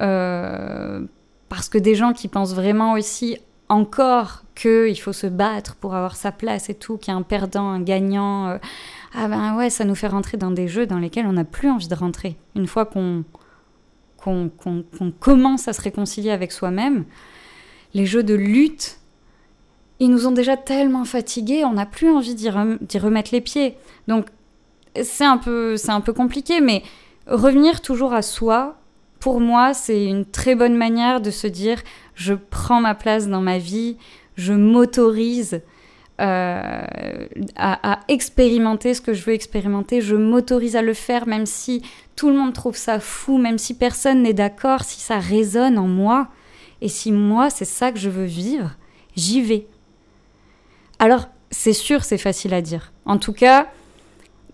[0.00, 1.06] euh,
[1.48, 6.16] parce que des gens qui pensent vraiment aussi encore qu'il faut se battre pour avoir
[6.16, 8.58] sa place et tout, qu'il y a un perdant, un gagnant, euh,
[9.14, 11.70] ah ben ouais, ça nous fait rentrer dans des jeux dans lesquels on n'a plus
[11.70, 12.36] envie de rentrer.
[12.54, 13.24] Une fois qu'on
[15.20, 17.04] commence à se réconcilier avec soi-même,
[17.94, 18.98] les jeux de lutte,
[19.98, 23.76] ils nous ont déjà tellement fatigués, on n'a plus envie d'y remettre les pieds.
[24.08, 24.26] Donc
[25.02, 26.82] c'est un, peu, un peu compliqué, mais
[27.26, 28.76] revenir toujours à soi,
[29.20, 31.82] pour moi, c'est une très bonne manière de se dire,
[32.14, 33.96] je prends ma place dans ma vie,
[34.36, 35.60] je m'autorise
[36.18, 36.82] euh,
[37.56, 40.00] à, expérimenter ce que je veux expérimenter.
[40.00, 41.82] Je m'autorise à le faire, même si
[42.14, 45.88] tout le monde trouve ça fou, même si personne n'est d'accord, si ça résonne en
[45.88, 46.28] moi.
[46.80, 48.76] Et si moi, c'est ça que je veux vivre,
[49.14, 49.66] j'y vais.
[50.98, 52.92] Alors, c'est sûr, c'est facile à dire.
[53.04, 53.66] En tout cas,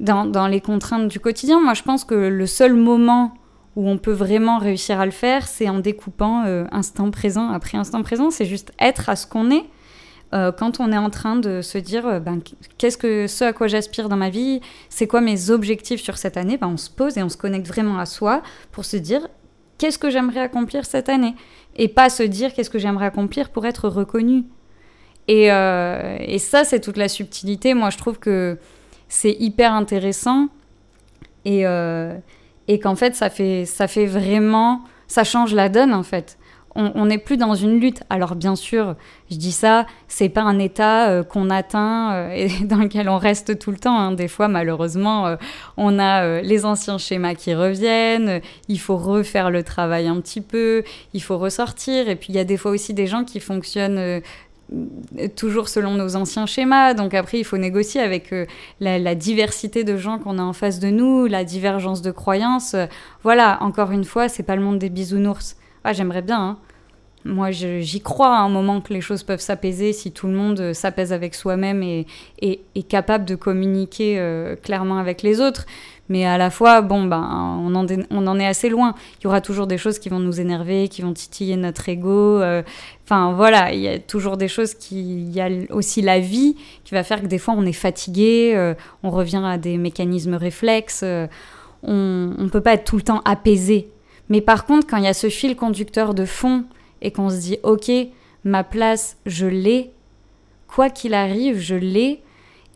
[0.03, 3.35] dans, les contraintes du quotidien, moi, je pense que le seul moment
[3.77, 7.79] où on peut vraiment réussir à le faire, c'est en découpant euh, instant présent après
[7.79, 8.31] instant présent.
[8.31, 9.65] C'est juste être à ce qu'on est
[10.35, 12.41] euh, quand on est en train de se dire euh, ben,
[12.79, 14.61] qu'est-ce que ce à quoi j'aspire dans ma vie,
[14.91, 17.67] c'est quoi mes objectifs sur cette année, ben, on se pose et on se connecte
[17.67, 19.27] vraiment à soi pour se dire
[19.79, 21.35] qu'est-ce que j'aimerais accomplir cette année?
[21.77, 24.45] Et pas se dire qu'est-ce que j'aimerais accomplir pour être reconnu.
[25.29, 27.75] Et, et ça, c'est toute la subtilité.
[27.75, 28.59] Moi, je trouve que
[29.15, 30.49] c'est hyper intéressant
[31.45, 31.65] et,
[32.69, 36.39] et qu'en fait, ça fait, ça fait vraiment, ça change la donne en fait
[36.75, 38.03] on n'est plus dans une lutte.
[38.09, 38.97] Alors bien sûr,
[39.31, 43.19] je dis ça, c'est pas un état euh, qu'on atteint euh, et dans lequel on
[43.19, 43.99] reste tout le temps.
[43.99, 44.13] Hein.
[44.13, 45.37] Des fois, malheureusement, euh,
[45.77, 48.41] on a les anciens schémas qui reviennent.
[48.69, 50.83] Il faut refaire le travail un petit peu.
[51.13, 52.09] Il faut ressortir.
[52.09, 54.23] Et puis il y a des fois aussi des gens qui fonctionnent
[55.37, 56.95] toujours selon nos anciens schémas.
[56.95, 58.35] Donc après, il faut négocier avec
[58.81, 62.77] la, la, diversité de gens qu'on a en face de nous, la divergence de croyances.
[63.23, 65.57] voilà, encore une fois, c'est pas le monde des bisounours.
[65.85, 66.41] Ah, j'aimerais bien.
[66.41, 66.59] Hein.
[67.25, 70.59] Moi, j'y crois à un moment que les choses peuvent s'apaiser si tout le monde
[70.59, 72.07] euh, s'apaise avec soi-même et,
[72.41, 75.67] est capable de communiquer euh, clairement avec les autres.
[76.13, 78.95] Mais à la fois, bon, ben, on en, est assez loin.
[79.19, 82.41] Il y aura toujours des choses qui vont nous énerver, qui vont titiller notre ego.
[82.41, 82.63] Euh.
[83.05, 85.01] Enfin, voilà, il y a toujours des choses qui.
[85.01, 88.75] Il y a aussi la vie qui va faire que des fois on est fatigué,
[89.03, 91.05] on revient à des mécanismes réflexes.
[91.83, 93.89] on ne peut pas être tout le temps apaisé
[94.33, 96.65] mais par contre, quand il y a ce fil conducteur de fond
[97.03, 97.91] et qu'on se dit, ok,
[98.45, 99.91] ma place, je l'ai,
[100.69, 102.23] quoi qu'il arrive, je l'ai,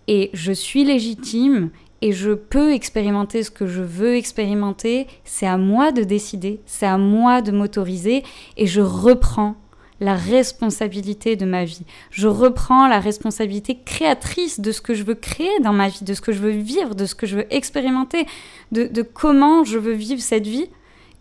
[0.06, 1.70] et je suis légitime,
[2.02, 6.86] et je peux expérimenter ce que je veux expérimenter, c'est à moi de décider, c'est
[6.86, 8.22] à moi de m'autoriser,
[8.56, 9.56] et je reprends
[10.00, 11.82] la responsabilité de ma vie.
[12.10, 16.12] Je reprends la responsabilité créatrice de ce que je veux créer dans ma vie, de
[16.12, 18.26] ce que je veux vivre, de ce que je veux expérimenter,
[18.72, 20.68] de, comment je veux vivre cette vie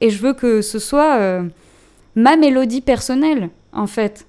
[0.01, 1.43] et je veux que ce soit euh,
[2.15, 4.27] ma mélodie personnelle, en fait.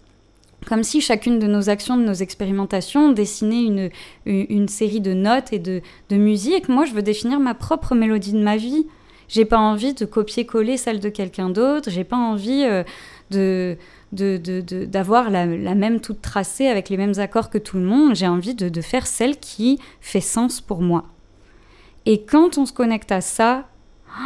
[0.66, 3.90] Comme si chacune de nos actions, de nos expérimentations dessinait une,
[4.26, 6.68] une, série de notes et de, de musique.
[6.68, 8.86] Moi, je veux définir ma propre mélodie de ma vie.
[9.28, 11.90] J'ai pas envie de copier-coller celle de quelqu'un d'autre.
[11.90, 12.82] J'ai pas envie euh,
[13.30, 13.76] de
[14.12, 18.16] d'avoir la, la, même toute tracée avec les mêmes accords que tout le monde.
[18.16, 21.04] J'ai envie de, de faire celle qui fait sens pour moi.
[22.06, 23.68] Et quand on se connecte à ça,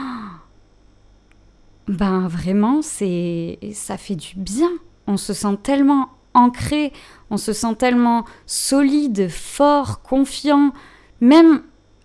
[1.89, 4.71] ben vraiment, c'est ça fait du bien.
[5.07, 6.93] On se sent tellement ancré,
[7.31, 10.73] on se sent tellement solide, fort, confiant,
[11.21, 11.63] même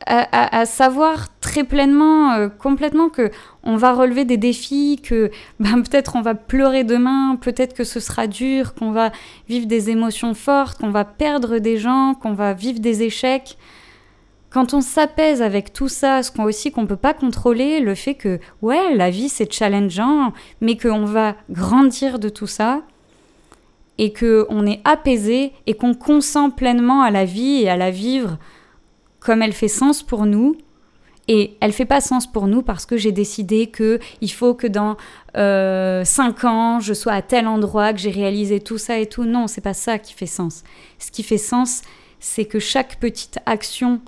[0.07, 3.31] à, savoir très pleinement, euh, complètement que
[3.63, 7.99] on va relever des défis, que ben, peut-être on va pleurer demain, peut-être que ce
[7.99, 9.11] sera dur, qu'on va
[9.49, 13.57] vivre des émotions fortes, qu'on va perdre des gens, qu'on va vivre des échecs.
[14.51, 18.13] Quand on s'apaise avec tout ça, ce qu'on aussi qu'on peut pas contrôler, le fait
[18.13, 22.83] que ouais, la vie c'est challengeant, mais qu'on va grandir de tout ça
[23.97, 27.91] et que on est apaisé et qu'on consent pleinement à la vie et à la
[27.91, 28.37] vivre
[29.19, 30.55] comme elle fait sens pour nous.
[31.27, 34.67] Et elle fait pas sens pour nous parce que j'ai décidé que il faut que
[34.67, 34.95] dans
[35.35, 39.23] euh, 5 ans je sois à tel endroit, que j'ai réalisé tout ça et tout.
[39.23, 40.63] Non, c'est pas ça qui fait sens.
[40.99, 41.81] Ce qui fait sens,
[42.19, 44.01] c'est que chaque petite action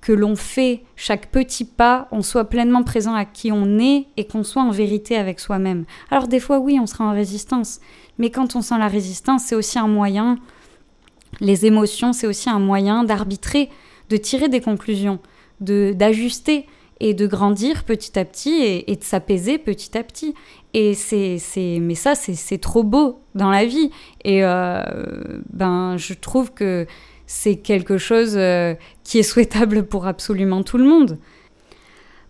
[0.00, 4.26] que l'on fait, chaque petit pas, on soit pleinement présent à qui on est et
[4.26, 5.86] qu'on soit en vérité avec soi-même.
[6.10, 7.80] Alors des fois oui, on sera en résistance,
[8.18, 10.38] mais quand on sent la résistance, c'est aussi un moyen,
[11.40, 13.70] les émotions, c'est aussi un moyen d'arbitrer
[14.08, 15.18] de tirer des conclusions,
[15.60, 16.66] de d'ajuster
[17.00, 20.34] et de grandir petit à petit et, de s'apaiser petit à petit.
[20.74, 23.90] Et c'est, c'est mais ça, c'est, trop beau dans la vie.
[24.24, 24.82] Et euh,
[25.50, 26.86] ben, je trouve que
[27.26, 31.18] c'est quelque chose euh, qui est souhaitable pour absolument tout le monde.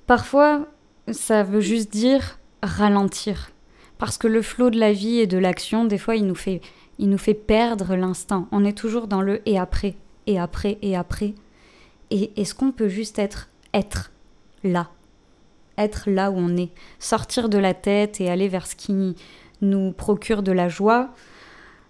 [0.06, 0.66] Parfois,
[1.10, 3.50] ça veut juste dire ralentir.
[3.98, 6.60] Parce que le flot de la vie et de l'action, des fois, il nous fait,
[6.98, 8.48] il nous fait perdre l'instant.
[8.52, 11.34] On est toujours dans le et après, et après, et après.
[12.10, 14.12] Et est-ce qu'on peut juste être être
[14.64, 14.88] là?
[15.76, 16.70] Être là où on est.
[16.98, 19.14] Sortir de la tête et aller vers ce qui
[19.60, 21.10] nous procure de la joie.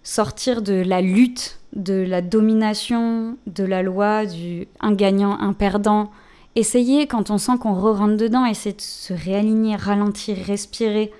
[0.03, 6.11] Sortir de la lutte, de la domination, de la loi, du un gagnant, un perdant.
[6.55, 11.11] Essayer, quand on sent qu'on re-rentre dedans, essayer de se réaligner, ralentir, respirer.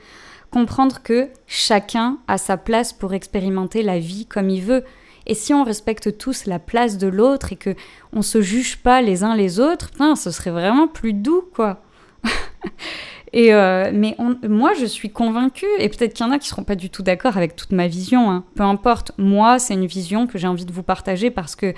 [0.51, 4.83] Comprendre que chacun a sa place pour expérimenter la vie comme il veut.
[5.27, 7.75] Et si on respecte tous la place de l'autre et que
[8.13, 11.83] on se juge pas les uns les autres, ce serait vraiment plus doux, quoi.
[13.33, 16.63] et euh, mais moi, je suis convaincue, et peut-être qu'il y en a qui seront
[16.63, 18.31] pas du tout d'accord avec toute ma vision.
[18.31, 18.43] Hein.
[18.55, 21.75] Peu importe, moi, c'est une vision que j'ai envie de vous partager parce que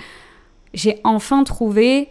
[0.72, 2.08] j'ai enfin trouvé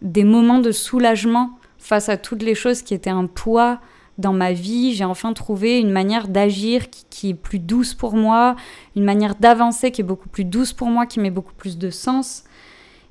[0.00, 3.80] des moments de soulagement face à toutes les choses qui étaient un poids
[4.18, 8.54] dans ma vie, j'ai enfin trouvé une manière d'agir qui, est plus douce pour moi,
[8.96, 11.90] une manière d'avancer qui est beaucoup plus douce pour moi, qui met beaucoup plus de
[11.90, 12.44] sens.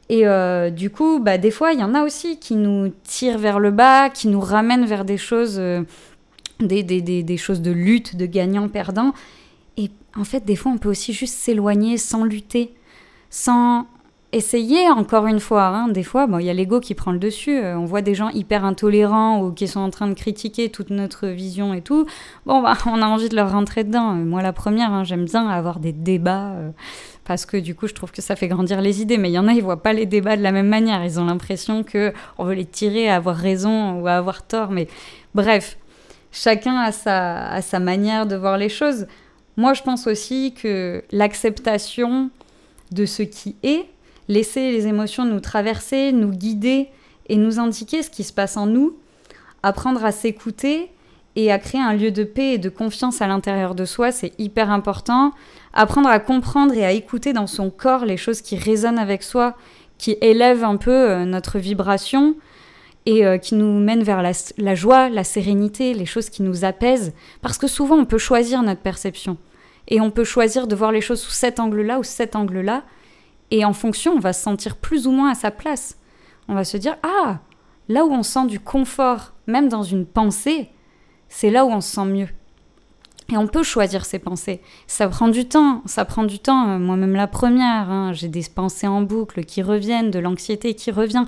[0.09, 3.37] Et euh, du coup, bah, des fois, il y en a aussi qui nous tirent
[3.37, 5.81] vers le bas, qui nous ramènent vers des choses, euh,
[6.59, 9.13] des, des, des, des, choses de lutte, de gagnant-perdant.
[9.77, 12.73] Et en fait, des fois, on peut aussi juste s'éloigner sans lutter,
[13.29, 13.87] sans
[14.33, 15.67] essayer encore une fois.
[15.67, 15.87] Hein.
[15.87, 17.57] Des fois, il y a l'ego qui prend le dessus.
[17.57, 20.89] Euh, on voit des gens hyper intolérants ou qui sont en train de critiquer toute
[20.89, 22.05] notre vision et tout.
[22.45, 24.11] Bon, bah, on a envie de leur rentrer dedans.
[24.11, 26.69] Euh, moi, la première, hein, j'aime bien avoir des débats euh,
[27.23, 29.17] parce que du coup, je trouve que ça fait grandir les idées.
[29.17, 31.03] Mais il y en a, ils voient pas les débats de la même manière.
[31.05, 34.71] Ils ont l'impression que on veut les tirer à avoir raison ou à avoir tort.
[34.71, 34.87] Mais
[35.35, 35.77] bref,
[36.31, 39.05] chacun a sa, a sa manière de voir les choses.
[39.55, 42.31] Moi, je pense aussi que l'acceptation
[42.91, 43.85] de ce qui est,
[44.27, 46.89] laisser les émotions nous traverser, nous guider
[47.27, 48.97] et nous indiquer ce qui se passe en nous,
[49.63, 50.89] apprendre à s'écouter
[51.35, 54.33] et à créer un lieu de paix et de confiance à l'intérieur de soi, c'est
[54.39, 55.31] hyper important.
[55.73, 59.55] Apprendre à comprendre et à écouter dans son corps les choses qui résonnent avec soi,
[59.97, 62.35] qui élèvent un peu euh, notre vibration
[63.05, 66.65] et euh, qui nous mènent vers la, la, joie, la sérénité, les choses qui nous
[66.65, 67.13] apaisent.
[67.41, 69.37] Parce que souvent, on peut choisir notre perception.
[69.87, 72.83] Et on peut choisir de voir les choses sous cet angle-là ou cet angle-là.
[73.53, 75.99] Et en fonction, on va se sentir plus ou moins à sa place.
[76.47, 77.37] On va se dire Ah,
[77.87, 80.69] là où on sent du confort, même dans une pensée,
[81.29, 82.27] c'est là où on se sent mieux.
[83.31, 84.59] Et on peut choisir ses pensées.
[84.87, 86.67] Ça prend du temps, ça prend du temps.
[86.67, 90.89] Euh, moi-même la première, hein, j'ai des pensées en boucle qui reviennent, de l'anxiété qui
[90.89, 91.25] revient.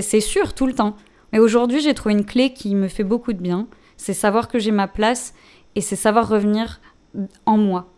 [0.00, 0.96] C'est sûr, tout le temps.
[1.34, 3.66] Mais aujourd'hui, j'ai trouvé une clé qui me fait beaucoup de bien.
[3.98, 5.34] C'est savoir que j'ai ma place
[5.74, 6.80] et c'est savoir revenir
[7.44, 7.91] en moi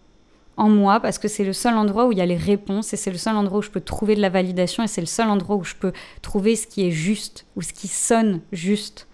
[0.57, 2.97] en moi parce que c'est le seul endroit où il y a les réponses et
[2.97, 5.29] c'est le seul endroit où je peux trouver de la validation et c'est le seul
[5.29, 5.93] endroit où je peux
[6.23, 9.09] trouver ce qui est juste ou ce qui sonne juste.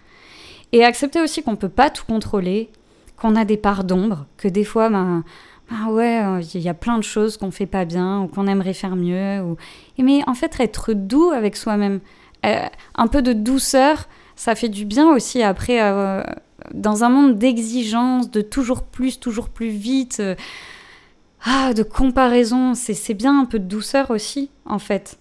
[0.72, 2.70] Et accepter aussi qu'on ne peut pas tout contrôler,
[3.16, 5.24] qu'on a des parts d'ombre, que des fois, ben,
[5.70, 8.74] ben ouais, il y a plein de choses qu'on fait pas bien ou qu'on aimerait
[8.74, 9.56] faire mieux.
[9.98, 12.00] Mais en fait, être doux avec soi-même,
[12.46, 16.22] euh, un peu de douceur, ça fait du bien aussi après, euh,
[16.72, 20.18] dans un monde d'exigence, de toujours plus, toujours plus vite.
[20.20, 20.34] Euh,
[21.44, 25.18] ah, de comparaison, c'est bien un peu de douceur aussi, en fait.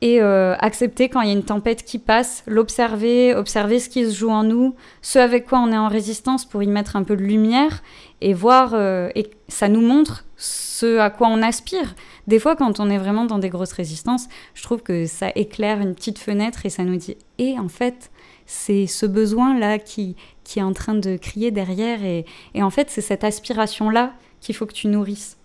[0.00, 4.04] et euh, accepter quand il y a une tempête qui passe, l'observer, observer ce qui
[4.08, 7.02] se joue en nous, ce avec quoi on est en résistance pour y mettre un
[7.02, 7.82] peu de lumière
[8.20, 11.96] et voir, euh, et ça nous montre ce à quoi on aspire.
[12.28, 15.80] Des fois, quand on est vraiment dans des grosses résistances, je trouve que ça éclaire
[15.80, 18.12] une petite fenêtre et ça nous dit, et en fait,
[18.46, 22.88] c'est ce besoin-là qui, qui est en train de crier derrière et, et en fait,
[22.90, 25.37] c'est cette aspiration-là qu'il faut que tu nourrisses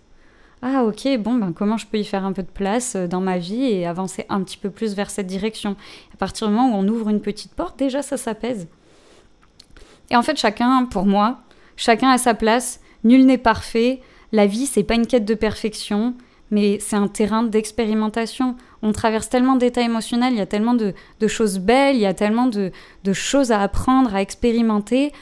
[0.66, 3.20] ah ok, bon, ben, comment je peux y faire un peu de place euh, dans
[3.20, 5.76] ma vie et avancer un petit peu plus vers cette direction?
[6.14, 8.66] À partir du moment où on ouvre une petite porte, déjà ça s'apaise.
[10.10, 11.42] Et en fait, chacun, pour moi,
[11.76, 14.00] chacun a sa place, nul n'est parfait,
[14.32, 16.14] la vie, c'est pas une quête de perfection,
[16.50, 18.56] mais c'est un terrain d'expérimentation.
[18.80, 20.94] On traverse tellement d'états émotionnels, il y a tellement de,
[21.28, 22.72] choses belles, il y a tellement de
[23.12, 25.12] choses à apprendre, à expérimenter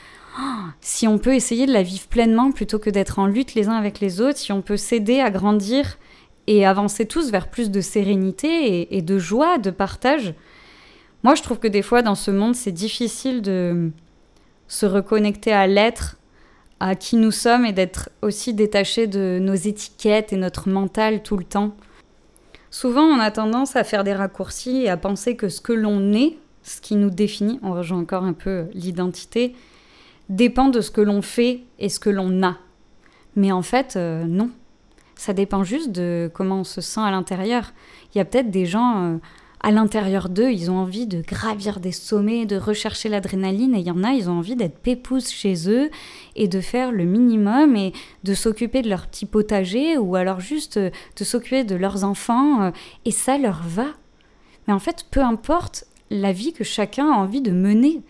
[0.81, 3.77] si on peut essayer de la vivre pleinement plutôt que d'être en lutte les uns
[3.77, 5.99] avec les autres, si on peut s'aider à grandir
[6.47, 10.35] et avancer tous vers plus de sérénité et, de joie, de partage.
[11.23, 13.91] Moi, je trouve que des fois, dans ce monde, c'est difficile de
[14.67, 16.17] se reconnecter à l'être,
[16.81, 21.37] à qui nous sommes et d'être aussi détaché de nos étiquettes et notre mental tout
[21.37, 21.77] le temps.
[22.71, 26.13] Souvent, on a tendance à faire des raccourcis et à penser que ce que l'on
[26.13, 29.55] est, ce qui nous définit, on rejoint encore un peu l'identité,
[30.37, 32.57] dépend de ce que l'on fait et ce que l'on a.
[33.37, 34.51] Mais en fait, euh, non.
[35.15, 37.73] Ça dépend juste de comment on se sent à l'intérieur.
[38.15, 39.17] Il y a peut-être des gens euh,
[39.61, 43.87] à l'intérieur d'eux, ils ont envie de gravir des sommets, de rechercher l'adrénaline, et il
[43.87, 45.91] y en a, ils ont envie d'être pépouses chez eux
[46.35, 47.93] et de faire le minimum et
[48.25, 52.73] de s'occuper de leur petit potager ou alors juste euh, de s'occuper de leurs enfants,
[53.05, 53.87] et ça leur va.
[54.67, 58.03] Mais en fait, peu importe la vie que chacun a envie de mener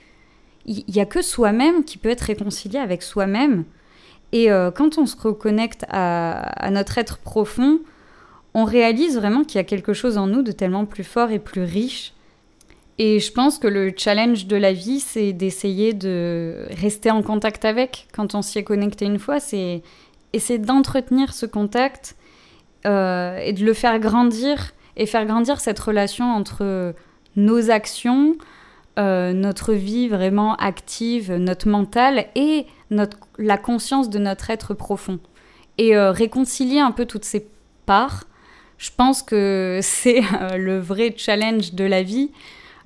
[0.67, 3.65] il n'y a que soi-même qui peut être réconcilié avec soi-même.
[4.33, 7.81] Et euh, quand on se reconnecte à, notre être profond,
[8.55, 11.39] on réalise vraiment qu'il y a quelque chose en nous de tellement plus fort et
[11.39, 12.15] plus riche.
[12.99, 17.65] Et je pense que le challenge de la vie, c'est d'essayer de rester en contact
[17.65, 18.07] avec.
[18.13, 19.83] Quand on s'y est connecté une fois, c'est
[20.33, 22.17] essayer d'entretenir ce contact
[22.87, 26.95] euh, et de le faire grandir et faire grandir cette relation entre
[27.37, 28.37] nos actions,
[28.99, 35.19] euh, notre vie vraiment active, notre mental et notre, la conscience de notre être profond.
[35.79, 37.49] Et euh, réconcilier un peu toutes ces
[37.87, 38.25] parts,
[38.77, 42.33] je pense que c'est euh, le vrai challenge de la vie.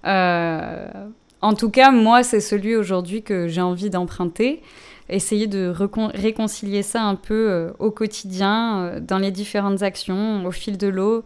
[0.05, 4.63] en tout cas, moi, c'est celui aujourd'hui que j'ai envie d'emprunter.
[5.09, 5.73] Essayer de
[6.15, 11.25] réconcilier ça un peu au quotidien, dans les différentes actions, au fil de l'eau.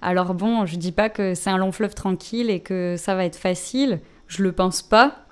[0.00, 3.24] Alors bon, je dis pas que c'est un long fleuve tranquille et que ça va
[3.24, 5.24] être facile je le pense pas.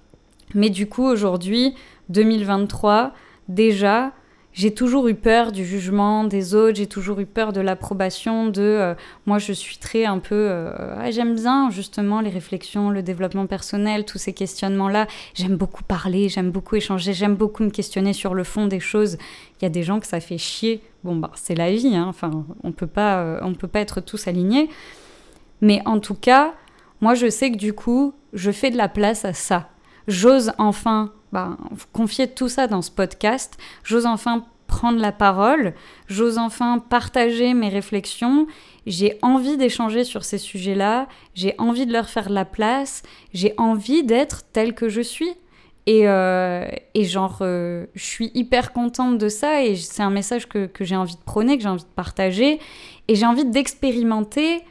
[0.55, 1.75] Mais du coup, aujourd'hui,
[2.09, 3.13] 2023,
[3.49, 4.13] déjà,
[4.57, 8.63] j'ai toujours eu peur du jugement des autres, j'ai toujours eu peur de l'approbation, de
[8.63, 8.95] euh,
[9.27, 13.45] moi je suis très un peu euh, ah, j'aime bien justement les réflexions, le développement
[13.45, 15.09] personnel, tous ces questionnements-là.
[15.35, 19.19] J'aime beaucoup parler, j'aime beaucoup échanger, j'aime beaucoup me questionner sur le fond des choses.
[19.61, 20.81] Il y a des gens que ça fait chier.
[21.05, 22.07] Bon bah c'est la vie, hein.
[22.09, 24.71] enfin on peut pas euh, on peut pas être tous alignés.
[25.61, 26.55] Mais en tout cas,
[27.01, 29.71] moi je sais que du coup je fais de la place à ça.
[30.09, 31.57] J'ose enfin bah,
[31.93, 33.59] confier tout ça dans ce podcast.
[33.83, 35.75] J'ose enfin prendre la parole.
[36.07, 38.47] J'ose enfin partager mes réflexions.
[38.87, 41.09] J'ai envie d'échanger sur ces sujets-là.
[41.35, 43.03] J'ai envie de leur faire de la place.
[43.33, 45.31] J'ai envie d'être telle que je suis.
[45.87, 50.49] Et, euh, et genre, euh, je suis hyper contente de ça et c'est un message
[50.49, 52.59] que, que j'ai envie de prôner, que j'ai envie de partager.
[53.07, 54.63] Et j'ai envie d'expérimenter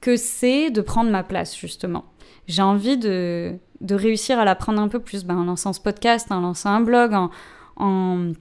[0.00, 2.04] que c'est de prendre ma place, justement.
[2.46, 5.80] J'ai envie de, de, réussir à la prendre un peu plus ben, en lançant ce
[5.80, 7.30] podcast, en lançant un blog, en,
[7.76, 8.32] en,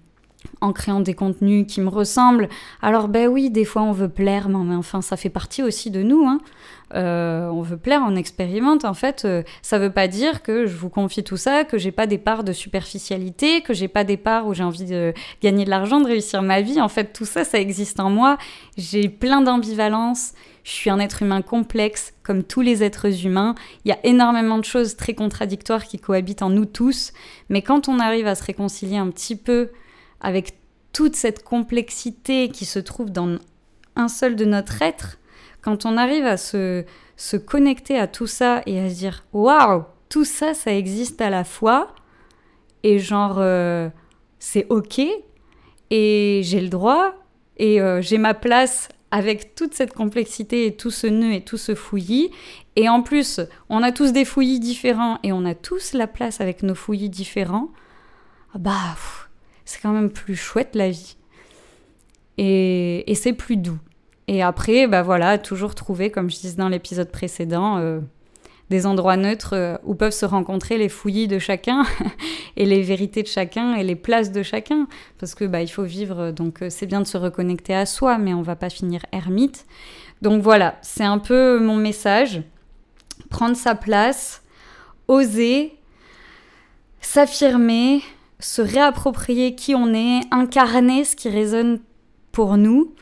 [0.61, 2.49] en, créant des contenus qui me ressemblent.
[2.81, 6.03] Alors ben oui, des fois on veut plaire, mais enfin ça fait partie aussi de
[6.03, 6.25] nous.
[6.25, 6.39] Hein.
[6.93, 8.85] Euh, on veut plaire, on expérimente.
[8.85, 11.91] En fait, euh, ça veut pas dire que je vous confie tout ça, que j'ai
[11.91, 15.65] pas des parts de superficialité, que j'ai pas des parts où j'ai envie de gagner
[15.65, 16.79] de l'argent, de réussir ma vie.
[16.79, 18.37] En fait, tout ça, ça existe en moi.
[18.77, 20.33] J'ai plein d'ambivalence.
[20.63, 23.55] Je suis un être humain complexe, comme tous les êtres humains.
[23.85, 27.13] Il y a énormément de choses très contradictoires qui cohabitent en nous tous.
[27.49, 29.69] Mais quand on arrive à se réconcilier un petit peu
[30.21, 30.59] avec
[30.93, 33.37] toute cette complexité qui se trouve dans
[33.95, 35.19] un seul de notre être,
[35.61, 36.85] quand on arrive à se,
[37.45, 41.43] connecter à tout ça et à se dire waouh, tout ça, ça existe à la
[41.43, 41.93] fois,
[42.83, 43.89] et genre, euh,
[44.39, 45.01] c'est ok,
[45.89, 47.15] et j'ai le droit,
[47.57, 51.57] et euh, j'ai ma place avec toute cette complexité et tout ce nœud et tout
[51.57, 52.29] ce fouillis.
[52.75, 53.39] Et en plus,
[53.69, 57.09] on a tous des fouillis différents et on a tous la place avec nos fouillis
[57.09, 57.69] différents.
[58.53, 58.95] Ah bah,
[59.67, 61.17] c'est quand même plus chouette la vie.
[62.37, 63.77] Et, et c'est plus doux.
[64.29, 67.99] Et après, bah voilà, toujours trouver, comme je disais dans l'épisode précédent, euh,
[68.69, 71.83] des endroits neutres euh, où peuvent se rencontrer les fouillis de chacun
[72.55, 74.87] et les vérités de chacun et les places de chacun.
[75.19, 78.17] Parce que bah, il faut vivre, donc euh, c'est bien de se reconnecter à soi,
[78.17, 79.65] mais on va pas finir ermite.
[80.21, 82.41] Donc voilà, c'est un peu mon message.
[83.29, 84.43] Prendre sa place,
[85.09, 85.75] oser,
[87.01, 88.01] s'affirmer,
[88.39, 91.79] se réapproprier qui on est, incarner ce qui résonne
[92.31, 92.93] pour nous.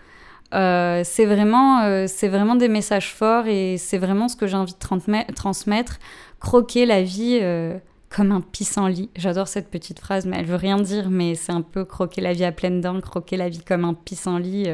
[0.53, 4.73] Euh, c'est vraiment, euh, vraiment des messages forts et c'est vraiment ce que j'ai envie
[4.73, 5.99] de transmettre.
[6.39, 7.77] Croquer la vie euh,
[8.09, 9.09] comme un pissenlit.
[9.17, 12.33] J'adore cette petite phrase, mais elle veut rien dire, mais c'est un peu croquer la
[12.33, 14.69] vie à pleines dents, croquer la vie comme un pissenlit.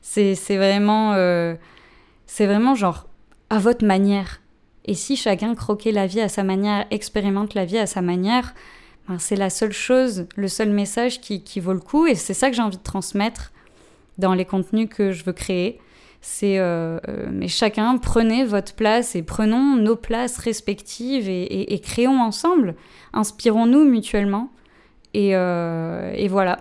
[0.00, 1.14] c'est vraiment,
[2.26, 3.06] c'est vraiment genre
[3.50, 4.40] à votre manière.
[4.86, 8.54] Et si chacun croquait la vie à sa manière, expérimente la vie à sa manière,
[9.18, 12.06] c'est la seule chose, le seul message qui, vaut le coup.
[12.06, 13.52] Et c'est ça que j'ai envie de transmettre
[14.18, 15.80] dans les contenus que je veux créer.
[16.20, 22.20] C'est euh, euh, mais chacun prenez votre place et prenons nos places respectives et, créons
[22.20, 22.74] ensemble,
[23.14, 24.50] inspirons-nous mutuellement
[25.14, 26.60] et, euh, voilà.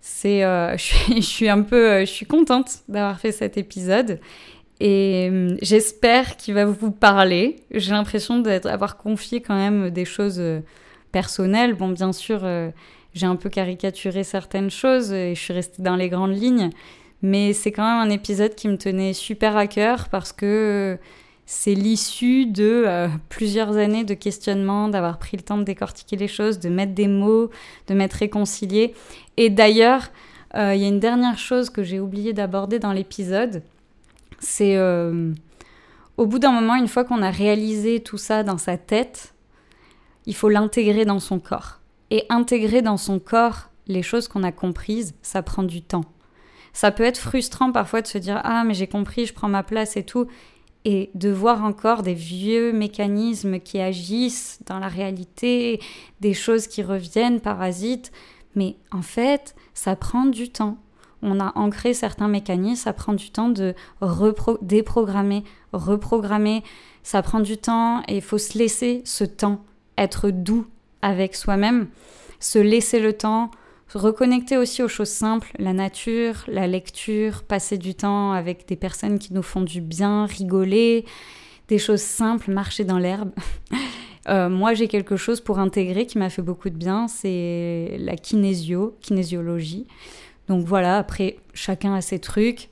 [0.00, 0.42] C'est,
[0.76, 4.20] je suis un peu, je suis contente d'avoir fait cet épisode
[4.78, 7.56] et j'espère qu'il va vous parler.
[7.72, 10.40] J'ai l'impression d'avoir confié quand même des choses
[11.14, 11.74] personnelles.
[11.74, 12.44] Bon, bien sûr
[13.14, 16.70] j'ai un peu caricaturé certaines choses et je suis restée dans les grandes lignes.
[17.22, 20.98] Mais c'est quand même un épisode qui me tenait super à cœur parce que
[21.46, 26.28] c'est l'issue de euh, plusieurs années de questionnement, d'avoir pris le temps de décortiquer les
[26.28, 27.50] choses, de mettre des mots,
[27.86, 28.94] de m'être réconcilié.
[29.36, 30.10] Et d'ailleurs,
[30.54, 33.62] euh, il y a une dernière chose que j'ai oublié d'aborder dans l'épisode.
[34.38, 35.32] C'est euh,
[36.16, 39.33] au bout d'un moment, une fois qu'on a réalisé tout ça dans sa tête,
[40.26, 44.52] il faut l'intégrer dans son corps et intégrer dans son corps les choses qu'on a
[44.52, 46.04] comprises, ça prend du temps.
[46.72, 49.62] Ça peut être frustrant parfois de se dire Ah, mais j'ai compris, je prends ma
[49.62, 50.26] place et tout,
[50.84, 55.80] et de voir encore des vieux mécanismes qui agissent dans la réalité,
[56.20, 58.12] des choses qui reviennent, parasites.
[58.54, 60.78] Mais en fait, ça prend du temps.
[61.22, 63.74] On a ancré certains mécanismes, ça prend du temps de
[64.60, 66.62] déprogrammer, reprogrammer.
[67.02, 69.64] Ça prend du temps et il faut se laisser ce temps,
[69.98, 70.66] être doux
[71.02, 71.88] avec soi-même,
[72.40, 73.50] se laisser le temps,
[73.94, 79.18] reconnecter aussi aux choses simples, la nature, la lecture, passer du temps avec des personnes
[79.18, 81.04] qui nous font du bien, rigoler,
[81.68, 83.30] des choses simples, marcher dans l'herbe.
[84.26, 88.16] Euh, moi, j'ai quelque chose pour intégrer qui m'a fait beaucoup de bien, c'est la
[88.16, 89.86] kinésio, kinésiologie.
[90.48, 92.70] Donc voilà, après, chacun a ses trucs.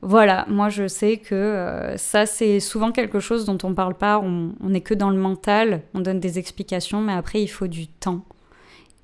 [0.00, 4.20] Voilà, moi je sais que euh, ça c'est souvent quelque chose dont on parle pas,
[4.20, 7.88] on n'est que dans le mental, on donne des explications, mais après il faut du
[7.88, 8.24] temps.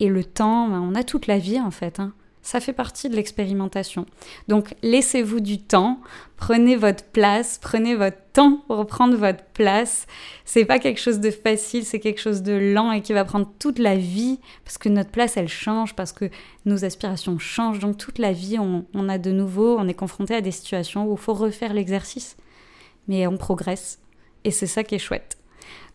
[0.01, 2.01] Et le temps, ben, on a toute la vie en fait.
[2.01, 2.13] Hein.
[2.45, 4.05] Ça fait partie de l'expérimentation.
[4.49, 5.99] Donc laissez-vous du temps,
[6.37, 10.07] prenez votre place, prenez votre temps pour prendre votre place.
[10.45, 13.51] C'est pas quelque chose de facile, c'est quelque chose de lent et qui va prendre
[13.59, 16.27] toute la vie parce que notre place elle change, parce que
[16.67, 17.79] nos aspirations changent.
[17.79, 21.15] Donc toute la vie, on, a de nouveau, on est confronté à des situations où
[21.15, 22.37] il faut refaire l'exercice,
[23.09, 24.01] mais on progresse
[24.45, 25.39] et c'est ça qui est chouette.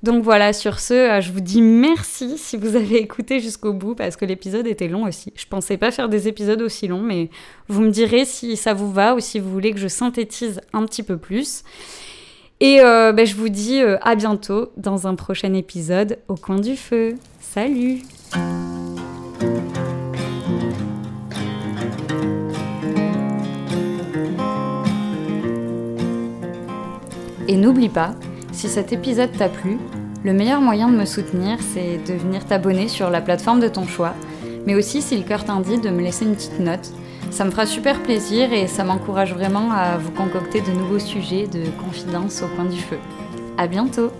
[0.01, 3.95] Donc voilà, sur ce, euh, je vous dis merci si vous avez écouté jusqu'au bout
[3.95, 5.33] parce que l'épisode était long aussi.
[5.35, 7.29] Je pensais pas faire des épisodes aussi longs, mais
[7.67, 10.85] vous me direz si ça vous va ou si vous voulez que je synthétise un
[10.85, 11.63] petit peu plus.
[12.61, 16.59] Et euh, ben, je vous dis euh, à bientôt dans un prochain épisode au coin
[16.59, 17.15] du feu.
[17.41, 18.01] Salut
[27.49, 28.13] Et n'oublie pas,
[28.59, 29.77] si cet épisode t'a plu,
[30.25, 33.87] le meilleur moyen de me soutenir, c'est de venir t'abonner sur la plateforme de ton
[33.87, 34.13] choix,
[34.65, 36.91] mais aussi, si le cœur t'indique, de me laisser une petite note.
[37.31, 41.47] Ça me fera super plaisir et ça m'encourage vraiment à vous concocter de nouveaux sujets
[41.47, 42.97] de confidence au coin du feu.
[43.57, 44.11] À bientôt!